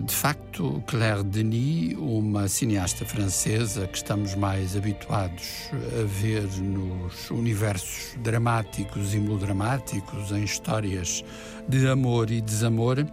De 0.00 0.14
facto, 0.14 0.82
Claire 0.86 1.22
Denis, 1.22 1.94
uma 1.98 2.48
cineasta 2.48 3.04
francesa 3.04 3.86
que 3.86 3.98
estamos 3.98 4.34
mais 4.34 4.74
habituados 4.74 5.68
a 5.70 6.06
ver 6.06 6.46
nos 6.62 7.30
universos 7.30 8.16
dramáticos 8.22 9.12
e 9.12 9.18
melodramáticos, 9.18 10.32
em 10.32 10.44
histórias 10.44 11.22
de 11.68 11.86
amor 11.86 12.30
e 12.30 12.40
desamor, 12.40 13.06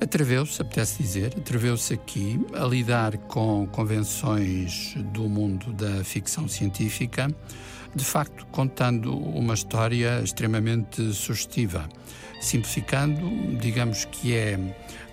atreveu-se, 0.00 0.62
apetece 0.62 1.02
dizer, 1.02 1.34
atreveu-se 1.36 1.92
aqui 1.92 2.40
a 2.54 2.64
lidar 2.64 3.18
com 3.18 3.68
convenções 3.70 4.94
do 5.12 5.28
mundo 5.28 5.70
da 5.74 6.02
ficção 6.02 6.48
científica, 6.48 7.28
de 7.94 8.04
facto 8.06 8.46
contando 8.46 9.14
uma 9.14 9.52
história 9.52 10.22
extremamente 10.22 11.12
sugestiva. 11.12 11.86
Simplificando, 12.40 13.56
digamos 13.58 14.04
que 14.06 14.34
é 14.34 14.58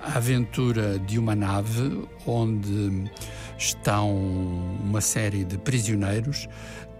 a 0.01 0.17
aventura 0.17 0.97
de 0.99 1.19
uma 1.19 1.35
nave 1.35 2.07
onde 2.25 3.09
estão 3.57 4.15
uma 4.83 5.01
série 5.01 5.43
de 5.43 5.57
prisioneiros 5.57 6.47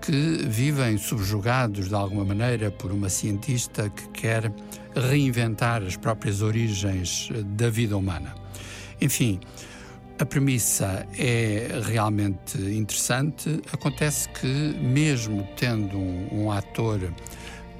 que 0.02 0.12
vivem 0.48 0.98
subjugados 0.98 1.90
de 1.90 1.96
alguma 1.96 2.26
maneira 2.26 2.72
por 2.72 2.92
uma 2.92 3.10
cientista 3.10 3.90
que 3.90 4.08
quer 4.10 4.52
reinventar 4.96 5.84
as 5.84 5.96
próprias 5.96 6.42
origens 6.42 7.30
da 7.58 7.70
vida 7.70 7.98
humana. 7.98 8.34
Enfim, 9.00 9.40
a 10.20 10.26
premissa 10.26 11.08
é 11.18 11.82
realmente 11.84 12.58
interessante. 12.58 13.62
Acontece 13.72 14.30
que, 14.30 14.48
mesmo 14.48 15.48
tendo 15.56 15.98
um, 15.98 16.44
um 16.44 16.52
ator 16.52 17.00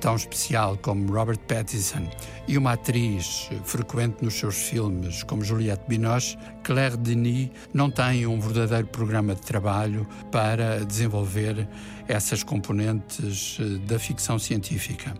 tão 0.02 0.16
especial 0.16 0.78
como 0.82 1.14
Robert 1.14 1.38
Pattinson 1.48 2.10
e 2.48 2.58
uma 2.58 2.74
atriz 2.74 3.48
frequente 3.64 4.24
nos 4.24 4.34
seus 4.34 4.56
filmes 4.56 5.22
como 5.22 5.44
Juliette 5.44 5.84
Binoche, 5.88 6.38
Claire 6.64 6.98
Denis 6.98 7.52
não 7.72 7.90
tem 7.90 8.26
um 8.26 8.40
verdadeiro 8.40 8.88
programa 8.88 9.36
de 9.36 9.42
trabalho 9.42 10.08
para 10.32 10.84
desenvolver 10.84 11.68
essas 12.08 12.44
componentes 12.44 13.58
eh, 13.62 13.78
da 13.88 14.00
ficção 14.00 14.40
científica. 14.40 15.14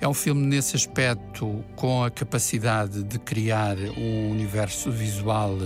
É 0.00 0.08
um 0.08 0.14
filme 0.14 0.44
nesse 0.44 0.74
aspecto 0.74 1.64
com 1.76 2.02
a 2.02 2.10
capacidade 2.10 3.04
de 3.04 3.18
criar 3.20 3.76
um 3.96 4.30
universo 4.32 4.90
visual 4.90 5.56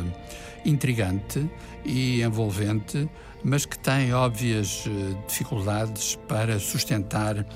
intrigante 0.65 1.51
e 1.85 2.23
envolvente, 2.23 3.09
mas 3.43 3.65
que 3.65 3.79
tem 3.79 4.13
óbvias 4.13 4.85
eh, 4.87 5.17
dificuldades 5.27 6.19
para 6.29 6.59
sustentar 6.59 7.47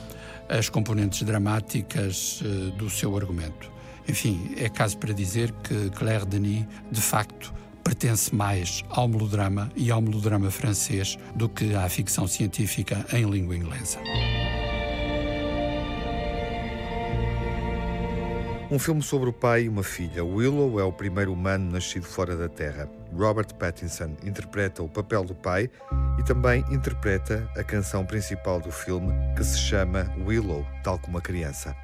as 0.49 0.69
componentes 0.69 1.23
dramáticas 1.23 2.43
eh, 2.45 2.77
do 2.77 2.89
seu 2.89 3.17
argumento. 3.17 3.71
Enfim, 4.09 4.55
é 4.57 4.69
caso 4.69 4.99
para 4.99 5.13
dizer 5.13 5.53
que 5.65 5.91
Claire 5.91 6.25
Denis, 6.25 6.65
de 6.91 7.01
facto, 7.01 7.53
pertence 7.83 8.35
mais 8.35 8.83
ao 8.89 9.09
melodrama 9.09 9.71
e 9.77 9.91
ao 9.91 10.01
melodrama 10.01 10.51
francês 10.51 11.19
do 11.35 11.49
que 11.49 11.75
à 11.75 11.89
ficção 11.89 12.27
científica 12.27 13.05
em 13.13 13.25
língua 13.29 13.57
inglesa. 13.57 13.99
Um 18.69 18.81
filme 18.81 19.01
sobre 19.01 19.31
o 19.31 19.33
pai 19.33 19.63
e 19.65 19.69
uma 19.69 19.85
filha. 19.85 20.25
Willow 20.25 20.81
é 20.81 20.83
o 20.83 20.91
primeiro 20.91 21.33
humano 21.33 21.71
nascido 21.71 22.05
fora 22.05 22.37
da 22.37 22.49
Terra. 22.49 22.91
Robert 23.17 23.55
Pattinson 23.55 24.17
interpreta 24.23 24.83
o 24.83 24.89
papel 24.89 25.25
do 25.25 25.35
pai 25.35 25.71
e 26.19 26.25
também 26.25 26.65
interpreta 26.71 27.49
a 27.57 27.65
canção 27.65 28.05
principal 28.05 28.61
do 28.61 28.71
filme, 28.71 29.13
que 29.37 29.45
se 29.45 29.59
chama 29.59 30.07
Willow, 30.27 30.67
tal 30.83 30.99
como 30.99 31.19
a 31.19 31.23
criança. 31.23 31.75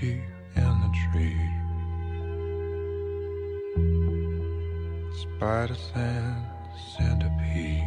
deep 0.00 0.20
in 0.56 0.80
the 0.82 0.90
tree. 1.10 1.40
Spider 5.22 5.74
sense 5.74 6.46
centipede 6.96 7.82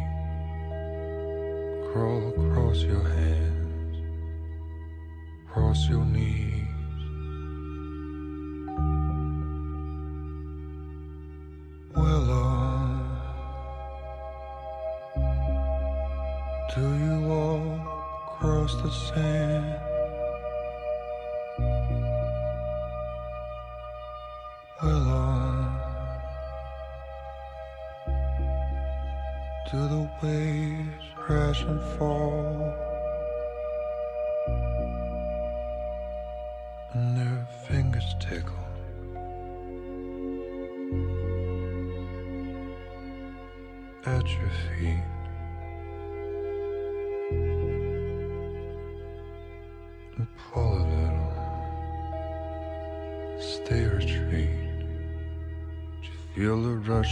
crawl 1.92 2.32
across 2.46 2.82
your 2.82 3.02
hands, 3.02 3.96
across 5.46 5.88
your 5.88 6.04
knees. 6.04 6.59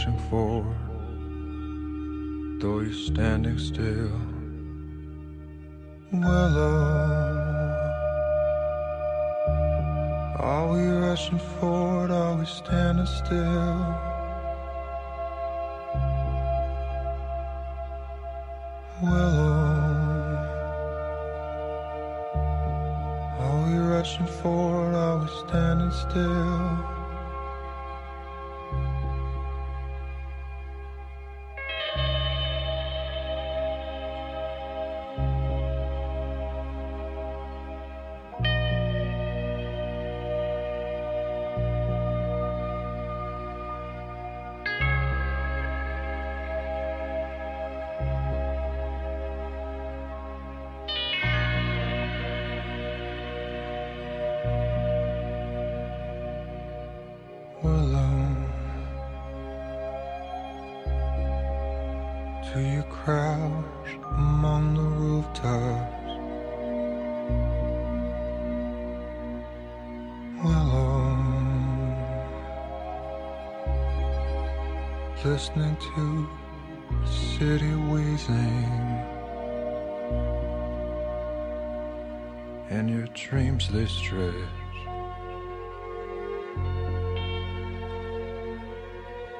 It 0.09 0.15
rushing 0.15 0.29
forward, 0.29 0.77
though 2.61 2.79
you're 2.79 2.93
standing 2.93 3.57
still. 3.57 4.11
Willow, 6.11 6.83
uh, 10.35 10.41
are 10.41 10.67
we 10.71 10.87
rushing 10.87 11.39
forward? 11.59 12.11
Are 12.11 12.35
we 12.37 12.45
standing 12.45 13.05
still? 13.05 13.95
Willow, 19.01 19.53
uh, 22.39 23.43
are 23.43 23.61
we 23.67 23.77
rushing 23.77 24.27
forward? 24.27 24.95
Are 24.95 25.17
we 25.19 25.27
standing 25.47 25.91
still? 25.91 26.98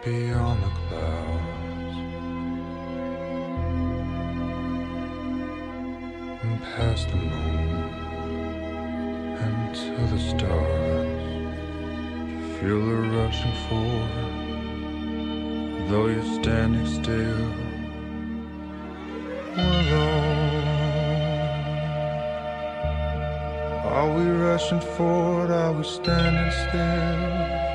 Beyond 0.05 0.63
the 0.63 0.69
clouds 0.87 1.97
and 6.41 6.61
past 6.63 7.09
the 7.09 7.15
moon 7.17 7.83
and 9.45 9.75
to 9.75 10.15
the 10.15 10.19
stars. 10.19 11.23
You 12.29 12.39
Feel 12.59 12.85
the 12.85 12.95
rushing 13.17 13.55
forward 13.67 14.39
though 15.89 16.05
you're 16.05 16.43
standing 16.43 16.85
still 16.85 17.51
alone. 19.57 20.29
Are 23.85 24.13
we 24.15 24.23
rushing 24.29 24.81
forward? 24.81 25.49
Are 25.49 25.73
we 25.73 25.83
standing 25.83 26.51
still? 26.51 27.68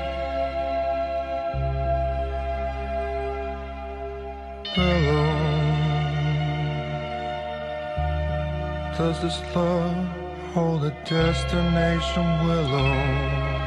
Does 9.21 9.39
this 9.39 9.55
love 9.55 10.07
hold 10.53 10.83
a 10.83 10.91
destination 11.05 12.47
willow? 12.47 13.64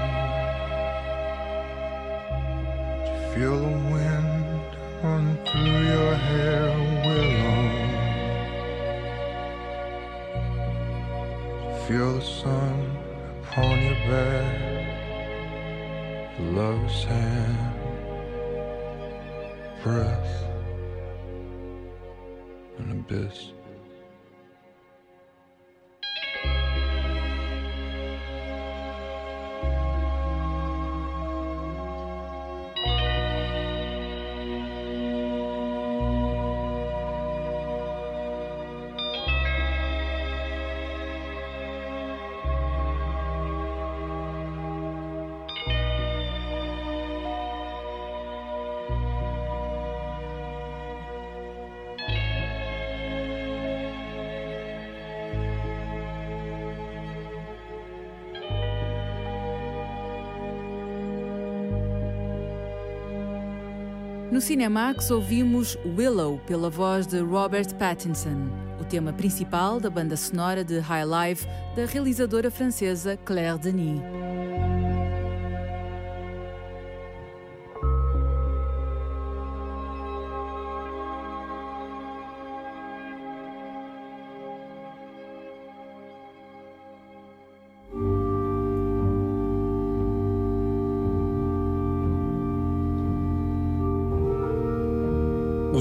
No 64.38 64.42
Cinemax 64.42 65.10
ouvimos 65.10 65.76
Willow 65.84 66.38
pela 66.46 66.70
voz 66.70 67.08
de 67.08 67.18
Robert 67.18 67.74
Pattinson, 67.74 68.48
o 68.80 68.84
tema 68.84 69.12
principal 69.12 69.80
da 69.80 69.90
banda 69.90 70.16
sonora 70.16 70.62
de 70.62 70.78
High 70.78 71.04
Life 71.04 71.44
da 71.74 71.84
realizadora 71.86 72.48
francesa 72.48 73.16
Claire 73.16 73.58
Denis. 73.58 74.00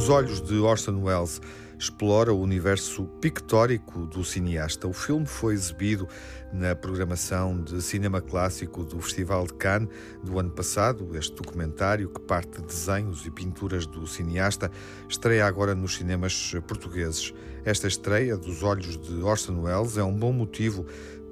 Os 0.08 0.12
Olhos 0.12 0.42
de 0.42 0.58
Orson 0.58 1.02
Welles 1.04 1.42
explora 1.78 2.34
o 2.34 2.40
universo 2.40 3.04
pictórico 3.20 4.06
do 4.06 4.24
cineasta. 4.24 4.88
O 4.88 4.94
filme 4.94 5.26
foi 5.26 5.54
exibido 5.54 6.08
na 6.54 6.74
programação 6.74 7.62
de 7.62 7.82
cinema 7.82 8.22
clássico 8.22 8.86
do 8.86 9.02
Festival 9.02 9.46
de 9.46 9.56
Cannes 9.56 9.90
do 10.24 10.40
ano 10.40 10.50
passado. 10.50 11.10
Este 11.18 11.36
documentário, 11.36 12.08
que 12.08 12.22
parte 12.22 12.62
de 12.62 12.68
desenhos 12.68 13.26
e 13.26 13.32
pinturas 13.32 13.86
do 13.86 14.08
cineasta, 14.08 14.72
estreia 15.10 15.46
agora 15.46 15.76
nos 15.76 15.96
cinemas 15.96 16.54
portugueses. 16.66 17.34
Esta 17.66 17.90
estreia 17.90 18.38
dos 18.38 18.64
Olhos 18.64 18.98
de 18.98 19.22
Orson 19.22 19.60
Welles 19.60 19.98
é 19.98 20.04
um 20.06 20.14
bom 20.14 20.32
motivo 20.32 20.86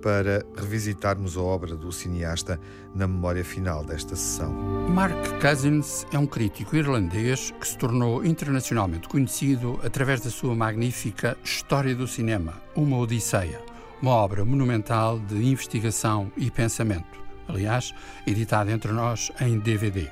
para 0.06 0.46
revisitarmos 0.56 1.36
a 1.36 1.42
obra 1.42 1.76
do 1.76 1.92
cineasta 1.92 2.60
na 2.94 3.08
memória 3.08 3.44
final 3.44 3.84
desta 3.84 4.16
sessão. 4.16 4.54
Mark 4.88 5.16
Cousins 5.42 6.06
é 6.14 6.20
um 6.20 6.28
crítico 6.28 6.76
irlandês 6.76 7.50
que 7.60 7.68
se 7.68 7.76
tornou 7.76 8.24
internacionalmente 8.24 9.10
conhecido 9.10 9.80
através 9.84 10.22
da 10.22 10.30
sua 10.30 10.56
magnífica 10.56 11.36
História 11.44 11.96
do 11.96 12.08
Cinema, 12.08 12.54
uma 12.76 13.00
Odisseia, 13.00 13.60
uma 14.00 14.12
obra 14.12 14.46
monumental 14.46 15.18
de 15.18 15.44
investigação 15.44 16.32
e 16.38 16.52
pensamento, 16.52 17.20
aliás, 17.48 17.92
editada 18.28 18.72
entre 18.72 18.92
nós 18.92 19.32
em 19.42 19.58
DVD. 19.58 20.12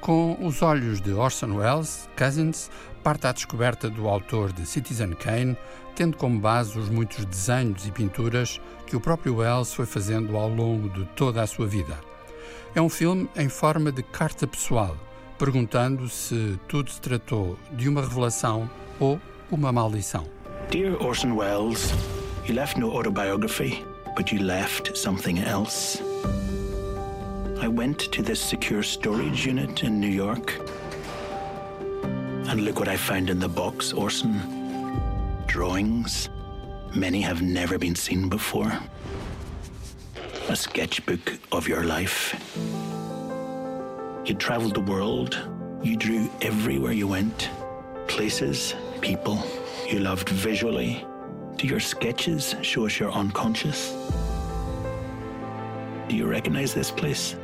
Com 0.00 0.38
os 0.40 0.62
olhos 0.62 1.02
de 1.02 1.12
Orson 1.12 1.58
Welles, 1.58 2.08
Cousins 2.16 2.70
parte 3.02 3.26
à 3.26 3.32
descoberta 3.32 3.90
do 3.90 4.08
autor 4.08 4.52
de 4.52 4.64
Citizen 4.64 5.12
Kane, 5.14 5.56
tendo 5.96 6.16
como 6.16 6.38
base 6.38 6.78
os 6.78 6.88
muitos 6.88 7.24
desenhos 7.24 7.86
e 7.86 7.90
pinturas 7.90 8.60
que 8.86 8.94
o 8.94 9.00
próprio 9.00 9.36
Wells 9.36 9.74
foi 9.74 9.86
fazendo 9.86 10.36
ao 10.36 10.48
longo 10.48 10.88
de 10.88 11.04
toda 11.16 11.42
a 11.42 11.46
sua 11.46 11.66
vida. 11.66 11.98
É 12.74 12.80
um 12.80 12.88
filme 12.88 13.28
em 13.36 13.48
forma 13.48 13.90
de 13.90 14.02
carta 14.02 14.46
pessoal, 14.46 14.96
perguntando 15.38 16.08
se 16.08 16.58
tudo 16.68 16.90
se 16.90 17.00
tratou 17.00 17.58
de 17.72 17.88
uma 17.88 18.00
revelação 18.00 18.70
ou 19.00 19.20
uma 19.50 19.72
maldição. 19.72 20.26
Dear 20.70 20.96
Orson 21.02 21.32
Welles, 21.32 21.92
you 22.46 22.54
left 22.54 22.78
no 22.78 22.90
autobiography, 22.90 23.84
but 24.16 24.32
you 24.32 24.42
left 24.42 24.96
something 24.96 25.40
else. 25.40 26.00
I 27.60 27.68
went 27.68 28.10
to 28.10 28.22
this 28.22 28.40
secure 28.40 28.82
storage 28.82 29.48
unit 29.48 29.84
in 29.84 30.00
New 30.00 30.10
York. 30.10 30.58
And 32.48 32.64
look 32.64 32.78
what 32.78 32.88
I 32.88 32.96
found 32.96 33.30
in 33.30 33.38
the 33.38 33.48
box, 33.48 33.92
Orson. 33.92 34.40
Drawings. 35.46 36.28
Many 36.94 37.20
have 37.22 37.40
never 37.40 37.78
been 37.78 37.94
seen 37.94 38.28
before. 38.28 38.72
A 40.48 40.56
sketchbook 40.56 41.38
of 41.50 41.68
your 41.68 41.84
life. 41.84 42.34
You 44.26 44.34
traveled 44.34 44.74
the 44.74 44.80
world. 44.80 45.38
You 45.82 45.96
drew 45.96 46.30
everywhere 46.42 46.92
you 46.92 47.08
went. 47.08 47.50
Places, 48.06 48.74
people 49.00 49.42
you 49.88 50.00
loved 50.00 50.28
visually. 50.28 51.06
Do 51.56 51.66
your 51.66 51.80
sketches 51.80 52.54
show 52.62 52.86
us 52.86 52.98
your 52.98 53.12
unconscious? 53.12 53.92
Do 56.08 56.16
you 56.16 56.26
recognize 56.26 56.74
this 56.74 56.90
place? 56.90 57.36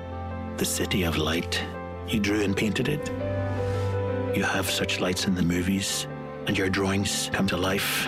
The 0.56 0.64
City 0.64 1.04
of 1.04 1.16
Light. 1.16 1.62
You 2.08 2.20
drew 2.20 2.42
and 2.42 2.56
painted 2.56 2.88
it. 2.88 3.10
You 4.38 4.44
have 4.44 4.70
such 4.70 5.00
lights 5.00 5.26
in 5.26 5.34
the 5.34 5.42
movies, 5.42 6.06
and 6.46 6.56
your 6.56 6.70
drawings 6.70 7.28
come 7.32 7.48
to 7.48 7.56
life. 7.56 8.06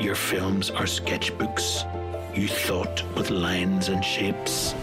Your 0.00 0.14
films 0.14 0.70
are 0.70 0.84
sketchbooks. 0.84 1.82
You 2.36 2.46
thought 2.46 3.02
with 3.16 3.30
lines 3.30 3.88
and 3.88 4.04
shapes. 4.04 4.76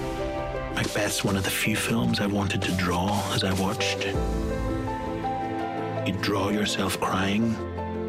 Macbeth's 0.76 1.24
one 1.24 1.38
of 1.38 1.46
the 1.46 1.50
few 1.50 1.78
films 1.78 2.20
I 2.20 2.26
wanted 2.26 2.62
to 2.64 2.74
draw 2.74 3.24
as 3.32 3.46
I 3.46 3.54
watched. 3.54 4.08
You 6.06 6.22
draw 6.22 6.50
yourself 6.50 7.00
crying, 7.00 7.56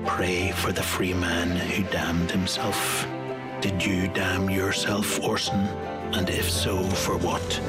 pray 0.05 0.51
for 0.51 0.73
the 0.73 0.83
free 0.83 1.15
man 1.15 1.55
who 1.55 1.85
damned 1.93 2.33
himself. 2.33 3.07
Did 3.61 3.85
you 3.85 4.09
damn 4.09 4.51
yourself, 4.51 5.23
Orson? 5.23 5.69
And 6.13 6.29
if 6.31 6.51
so, 6.51 6.83
for 6.95 7.17
what? 7.17 7.61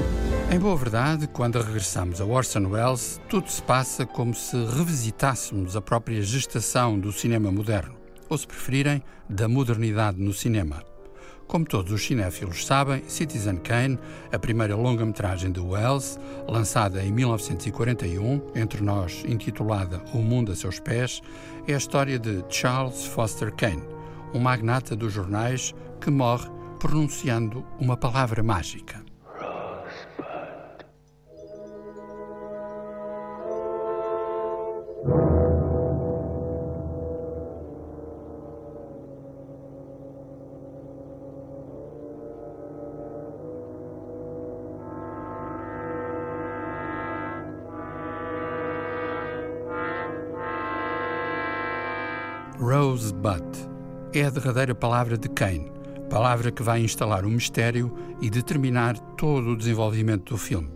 Em 0.51 0.59
boa 0.59 0.75
verdade, 0.75 1.27
quando 1.27 1.59
regressamos 1.59 2.21
a 2.21 2.25
Orson 2.25 2.67
Welles, 2.67 3.19
tudo 3.29 3.49
se 3.49 3.61
passa 3.63 4.05
como 4.05 4.33
se 4.33 4.55
revisitássemos 4.55 5.75
a 5.75 5.81
própria 5.81 6.21
gestação 6.21 6.99
do 6.99 7.11
cinema 7.11 7.51
moderno, 7.51 7.95
ou 8.29 8.37
se 8.37 8.47
preferirem, 8.47 9.01
da 9.27 9.47
modernidade 9.47 10.21
no 10.21 10.33
cinema. 10.33 10.83
Como 11.47 11.65
todos 11.65 11.91
os 11.91 12.05
cinéfilos 12.05 12.65
sabem, 12.65 13.03
Citizen 13.07 13.57
Kane, 13.57 13.97
a 14.31 14.37
primeira 14.37 14.75
longa-metragem 14.75 15.51
de 15.51 15.59
Wells, 15.59 16.19
lançada 16.47 17.03
em 17.03 17.11
1941, 17.11 18.41
entre 18.55 18.83
nós 18.83 19.23
intitulada 19.25 20.01
O 20.13 20.19
Mundo 20.19 20.51
a 20.51 20.55
Seus 20.55 20.79
Pés, 20.79 21.21
é 21.67 21.73
a 21.73 21.77
história 21.77 22.19
de 22.19 22.43
Charles 22.49 23.05
Foster 23.05 23.53
Kane, 23.53 23.83
um 24.33 24.39
magnata 24.39 24.95
dos 24.95 25.11
jornais 25.13 25.73
que 25.99 26.11
morre 26.11 26.56
pronunciando 26.77 27.65
uma 27.79 27.97
palavra 27.97 28.43
mágica. 28.43 29.03
Rosebud 52.59 53.43
é 54.13 54.23
a 54.25 54.29
derradeira 54.29 54.73
palavra 54.73 55.17
de 55.17 55.29
Kane, 55.29 55.71
palavra 56.09 56.51
que 56.51 56.63
vai 56.63 56.81
instalar 56.81 57.25
o 57.25 57.29
mistério 57.29 57.93
e 58.21 58.29
determinar 58.29 58.97
todo 59.17 59.51
o 59.51 59.57
desenvolvimento 59.57 60.33
do 60.33 60.37
filme. 60.37 60.69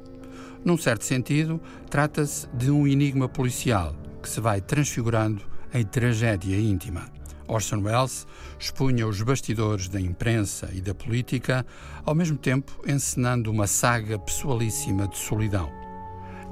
Num 0.63 0.77
certo 0.77 1.05
sentido, 1.05 1.59
trata-se 1.89 2.47
de 2.53 2.69
um 2.69 2.85
enigma 2.85 3.27
policial 3.27 3.95
que 4.21 4.29
se 4.29 4.39
vai 4.39 4.61
transfigurando 4.61 5.41
em 5.73 5.83
tragédia 5.83 6.59
íntima. 6.59 7.09
Orson 7.47 7.81
Welles 7.81 8.27
expunha 8.59 9.07
os 9.07 9.21
bastidores 9.21 9.89
da 9.89 9.99
imprensa 9.99 10.69
e 10.73 10.79
da 10.79 10.93
política, 10.93 11.65
ao 12.05 12.13
mesmo 12.13 12.37
tempo 12.37 12.79
encenando 12.87 13.49
uma 13.49 13.67
saga 13.67 14.19
pessoalíssima 14.19 15.07
de 15.07 15.17
solidão. 15.17 15.71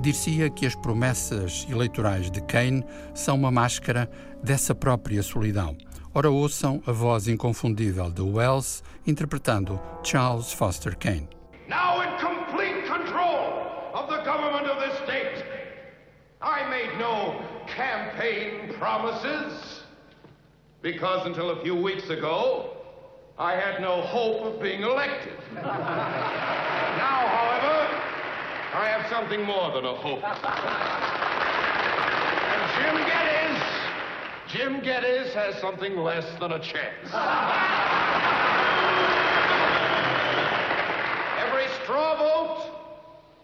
Dir-se-ia 0.02 0.50
que 0.50 0.66
as 0.66 0.76
promessas 0.76 1.68
eleitorais 1.70 2.32
de 2.32 2.42
Kane 2.42 2.84
são 3.14 3.36
uma 3.36 3.52
máscara 3.52 4.10
dessa 4.42 4.74
própria 4.74 5.22
solidão. 5.22 5.78
Ora, 6.12 6.32
ouçam 6.32 6.82
a 6.88 6.92
voz 6.92 7.28
inconfundível 7.28 8.10
de 8.10 8.22
Wells 8.24 8.84
interpretando 9.06 9.80
Charles 10.04 10.52
Foster 10.52 10.96
Kane. 10.96 11.30
Now 11.68 12.02
in 12.02 12.10
complete 12.18 12.88
control 12.88 13.92
of 13.94 14.10
the 14.10 14.24
government 14.24 14.68
of 14.68 14.80
this 14.80 14.98
state, 15.04 15.46
I 16.42 16.68
made 16.68 16.98
no 16.98 17.40
campaign 17.68 18.74
promises 18.80 19.84
because 20.82 21.28
until 21.28 21.52
a 21.52 21.62
few 21.62 21.76
weeks 21.76 22.10
ago, 22.10 22.72
I 23.38 23.54
had 23.54 23.80
no 23.80 24.02
hope 24.02 24.42
of 24.42 24.60
being 24.60 24.82
elected. 24.82 25.34
now, 25.54 27.28
however, 27.38 27.88
I 28.74 28.88
have 28.90 29.08
something 29.12 29.44
more 29.46 29.72
than 29.74 29.86
a 29.86 29.94
hope. 29.94 30.24
Jim 34.60 34.82
Geddes 34.82 35.34
has 35.36 35.56
something 35.62 35.96
less 35.96 36.26
than 36.38 36.52
a 36.52 36.60
chance. 36.60 37.08
every 41.40 41.66
straw 41.82 42.18
vote, 42.18 42.70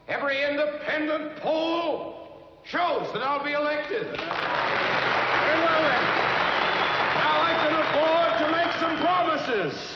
every 0.10 0.44
independent 0.44 1.38
poll 1.38 2.28
shows 2.66 3.14
that 3.14 3.24
I'll 3.24 3.46
be 3.46 3.54
elected. 3.54 4.08
Very 4.08 4.18
well 5.64 5.84
then. 5.88 6.04
Now 7.16 7.40
I 7.48 7.54
can 7.64 7.72
afford 7.80 8.36
to 8.42 8.52
make 8.52 8.74
some 8.82 8.98
promises. 9.00 9.72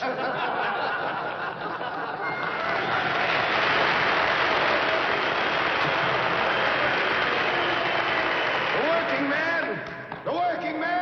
the 8.72 8.82
working 8.88 9.28
man, 9.28 9.80
the 10.24 10.32
working 10.32 10.80
man, 10.80 11.00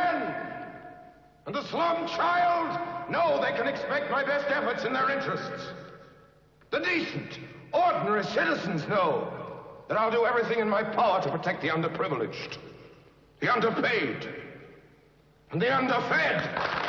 and 1.48 1.48
the 1.59 1.67
slum 1.67 2.07
child 2.07 3.11
know 3.11 3.41
they 3.41 3.51
can 3.57 3.67
expect 3.67 4.09
my 4.09 4.23
best 4.23 4.45
efforts 4.49 4.85
in 4.85 4.93
their 4.93 5.09
interests. 5.09 5.73
The 6.71 6.79
decent, 6.79 7.37
ordinary 7.73 8.23
citizens 8.23 8.87
know 8.87 9.29
that 9.89 9.97
I'll 9.97 10.11
do 10.11 10.25
everything 10.25 10.59
in 10.59 10.69
my 10.69 10.83
power 10.83 11.21
to 11.21 11.29
protect 11.29 11.61
the 11.61 11.67
underprivileged, 11.67 12.57
the 13.41 13.51
underpaid, 13.51 14.29
and 15.51 15.61
the 15.61 15.75
underfed. 15.75 16.88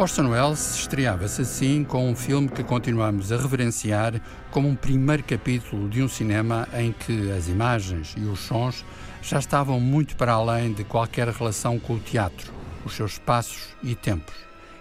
Orson 0.00 0.30
Welles 0.30 0.76
estreava-se 0.76 1.42
assim 1.42 1.84
com 1.84 2.08
um 2.08 2.16
filme 2.16 2.48
que 2.48 2.64
continuamos 2.64 3.30
a 3.30 3.36
reverenciar 3.36 4.18
como 4.50 4.66
um 4.66 4.74
primeiro 4.74 5.22
capítulo 5.22 5.90
de 5.90 6.02
um 6.02 6.08
cinema 6.08 6.66
em 6.72 6.90
que 6.90 7.30
as 7.30 7.48
imagens 7.48 8.14
e 8.16 8.22
os 8.22 8.40
sons 8.40 8.82
já 9.20 9.38
estavam 9.38 9.78
muito 9.78 10.16
para 10.16 10.32
além 10.32 10.72
de 10.72 10.84
qualquer 10.84 11.28
relação 11.28 11.78
com 11.78 11.96
o 11.96 12.00
teatro, 12.00 12.50
os 12.82 12.94
seus 12.94 13.12
espaços 13.12 13.76
e 13.82 13.94
tempos. 13.94 14.34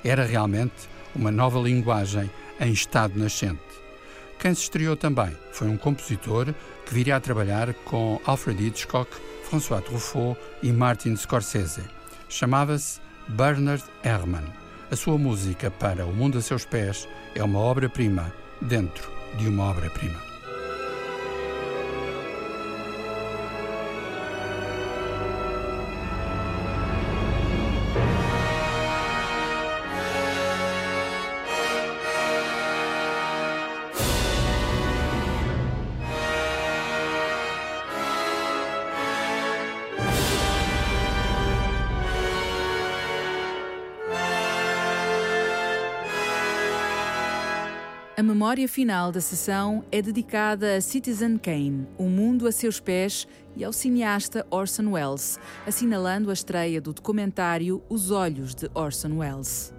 Era 0.06 0.24
realmente 0.24 0.88
uma 1.14 1.32
nova 1.32 1.60
linguagem 1.60 2.32
em 2.58 2.72
estado 2.72 3.20
nascente. 3.20 3.60
Quem 4.40 4.54
se 4.54 4.62
estreou 4.62 4.96
também 4.96 5.36
foi 5.52 5.68
um 5.68 5.76
compositor 5.76 6.56
que 6.86 6.94
viria 6.94 7.18
a 7.18 7.20
trabalhar 7.20 7.74
com 7.84 8.22
Alfred 8.26 8.68
Hitchcock, 8.68 9.12
François 9.50 9.84
Truffaut 9.84 10.40
e 10.64 10.72
Martin 10.72 11.18
Scorsese. 11.18 11.84
Chamava-se 12.30 13.02
Bernard 13.28 13.84
Herrmann. 14.02 14.59
A 14.92 14.96
sua 14.96 15.20
música 15.20 15.70
para 15.70 16.04
O 16.04 16.12
Mundo 16.12 16.40
a 16.40 16.42
Seus 16.42 16.66
Pés 16.66 17.08
é 17.36 17.44
uma 17.44 17.60
obra-prima 17.60 18.34
dentro 18.60 19.12
de 19.38 19.48
uma 19.48 19.66
obra-prima. 19.66 20.29
Memória 48.50 48.68
final 48.68 49.12
da 49.12 49.22
sessão 49.22 49.86
é 49.92 50.02
dedicada 50.02 50.76
a 50.76 50.82
Citizen 50.82 51.38
Kane, 51.38 51.88
O 52.00 52.06
Mundo 52.06 52.48
a 52.48 52.52
Seus 52.52 52.80
Pés, 52.80 53.28
e 53.56 53.64
ao 53.64 53.72
cineasta 53.72 54.44
Orson 54.50 54.88
Welles, 54.90 55.40
assinalando 55.68 56.32
a 56.32 56.34
estreia 56.34 56.82
do 56.82 56.92
documentário 56.92 57.84
Os 57.88 58.10
Olhos 58.10 58.56
de 58.56 58.68
Orson 58.74 59.20
Welles. 59.20 59.72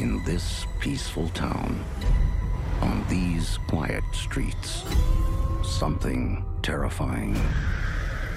In 0.00 0.22
this 0.24 0.66
peaceful 0.80 1.28
town, 1.34 1.76
on 2.82 3.04
these 3.08 3.58
quiet 3.68 4.04
streets, 4.12 4.84
something 5.62 6.44
terrifying, 6.62 7.36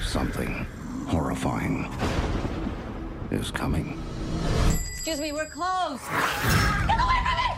something 0.01 0.65
horrifying 1.07 1.91
is 3.31 3.51
coming. 3.51 4.01
Excuse 4.91 5.19
me, 5.19 5.31
we're 5.31 5.49
closed. 5.49 6.01
Get 6.87 6.99
away 6.99 7.19
from 7.25 7.35
me! 7.37 7.49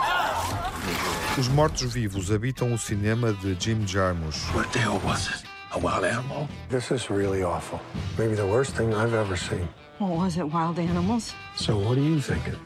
Ah! 0.00 1.36
Os 1.38 1.48
Mortos-Vivos 1.48 2.30
habitam 2.30 2.72
o 2.72 2.76
cinema 2.76 3.32
de 3.32 3.54
Jim 3.54 3.84
Jarmusch. 3.86 4.54
What 4.54 4.72
the 4.72 4.78
hell 4.80 5.00
was 5.04 5.28
it? 5.28 5.42
A 5.72 5.78
wild 5.78 6.04
animal? 6.04 6.48
This 6.68 6.90
is 6.90 7.10
really 7.10 7.42
awful. 7.42 7.80
Maybe 8.16 8.34
the 8.34 8.46
worst 8.46 8.74
thing 8.74 8.94
I've 8.94 9.14
ever 9.14 9.36
seen. 9.36 9.68
What 9.98 10.10
was 10.10 10.36
it, 10.38 10.44
wild 10.44 10.78
animals? 10.78 11.34
So 11.56 11.78
what 11.78 11.98
are 11.98 12.02
you 12.02 12.20
thinking? 12.20 12.56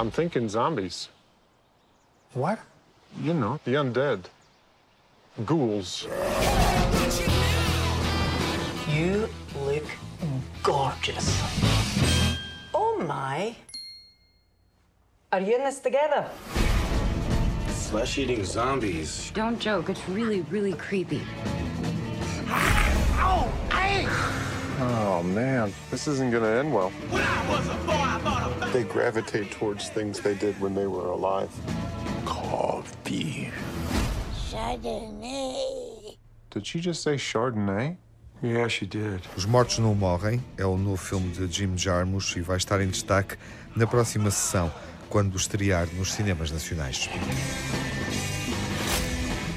I'm 0.00 0.10
thinking 0.10 0.48
zombies. 0.48 1.10
What? 2.32 2.58
You 3.20 3.34
know, 3.34 3.60
the 3.66 3.74
undead. 3.74 4.24
Ghouls. 5.44 6.06
You 8.88 9.28
look 9.66 9.84
gorgeous. 10.62 11.42
Oh 12.72 13.04
my. 13.06 13.54
Are 15.32 15.40
you 15.40 15.56
in 15.56 15.64
this 15.64 15.80
together? 15.80 16.30
Flesh-eating 17.90 18.42
zombies. 18.46 19.30
Don't 19.34 19.58
joke. 19.58 19.90
It's 19.90 20.08
really, 20.08 20.40
really 20.48 20.72
creepy. 20.72 21.20
Oh, 22.48 23.52
hey! 23.70 24.06
Oh, 24.82 25.22
man. 25.22 25.72
This 25.90 26.08
isn't 26.08 26.30
gonna 26.30 26.48
end 26.48 26.72
well. 26.72 26.90
They 28.72 28.84
gravitate 28.84 29.50
towards 29.50 29.90
things 29.90 30.20
they 30.20 30.34
did 30.34 30.58
when 30.60 30.74
they 30.74 30.86
were 30.86 31.08
alive. 31.08 31.50
Coffee. 32.24 33.50
Chardonnay. 34.48 36.16
Did 36.50 36.66
she 36.66 36.80
just 36.80 37.02
say 37.02 37.16
Chardonnay? 37.16 37.96
Yeah, 38.42 38.68
she 38.68 38.86
did. 38.86 39.20
Os 39.36 39.44
Mortos 39.44 39.78
Não 39.78 39.94
Morrem 39.94 40.42
é 40.56 40.64
o 40.64 40.78
novo 40.78 40.96
filme 40.96 41.28
de 41.28 41.46
Jim 41.46 41.76
Jarmusch 41.76 42.36
e 42.36 42.40
vai 42.40 42.56
estar 42.56 42.80
em 42.80 42.88
destaque 42.88 43.36
na 43.76 43.86
próxima 43.86 44.30
sessão, 44.30 44.72
quando 45.10 45.36
estrear 45.36 45.86
nos 45.92 46.12
cinemas 46.12 46.50
nacionais. 46.50 47.10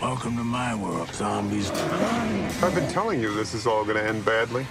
Welcome 0.01 0.35
to 0.35 0.43
my 0.43 0.75
world, 0.75 1.09
zombies. 1.15 1.71
I've 2.61 2.75
been 2.75 2.89
telling 2.89 3.21
you 3.21 3.33
this 3.33 3.53
is 3.53 3.65
all 3.65 3.85
gonna 3.85 4.01
end 4.01 4.25
badly. 4.25 4.67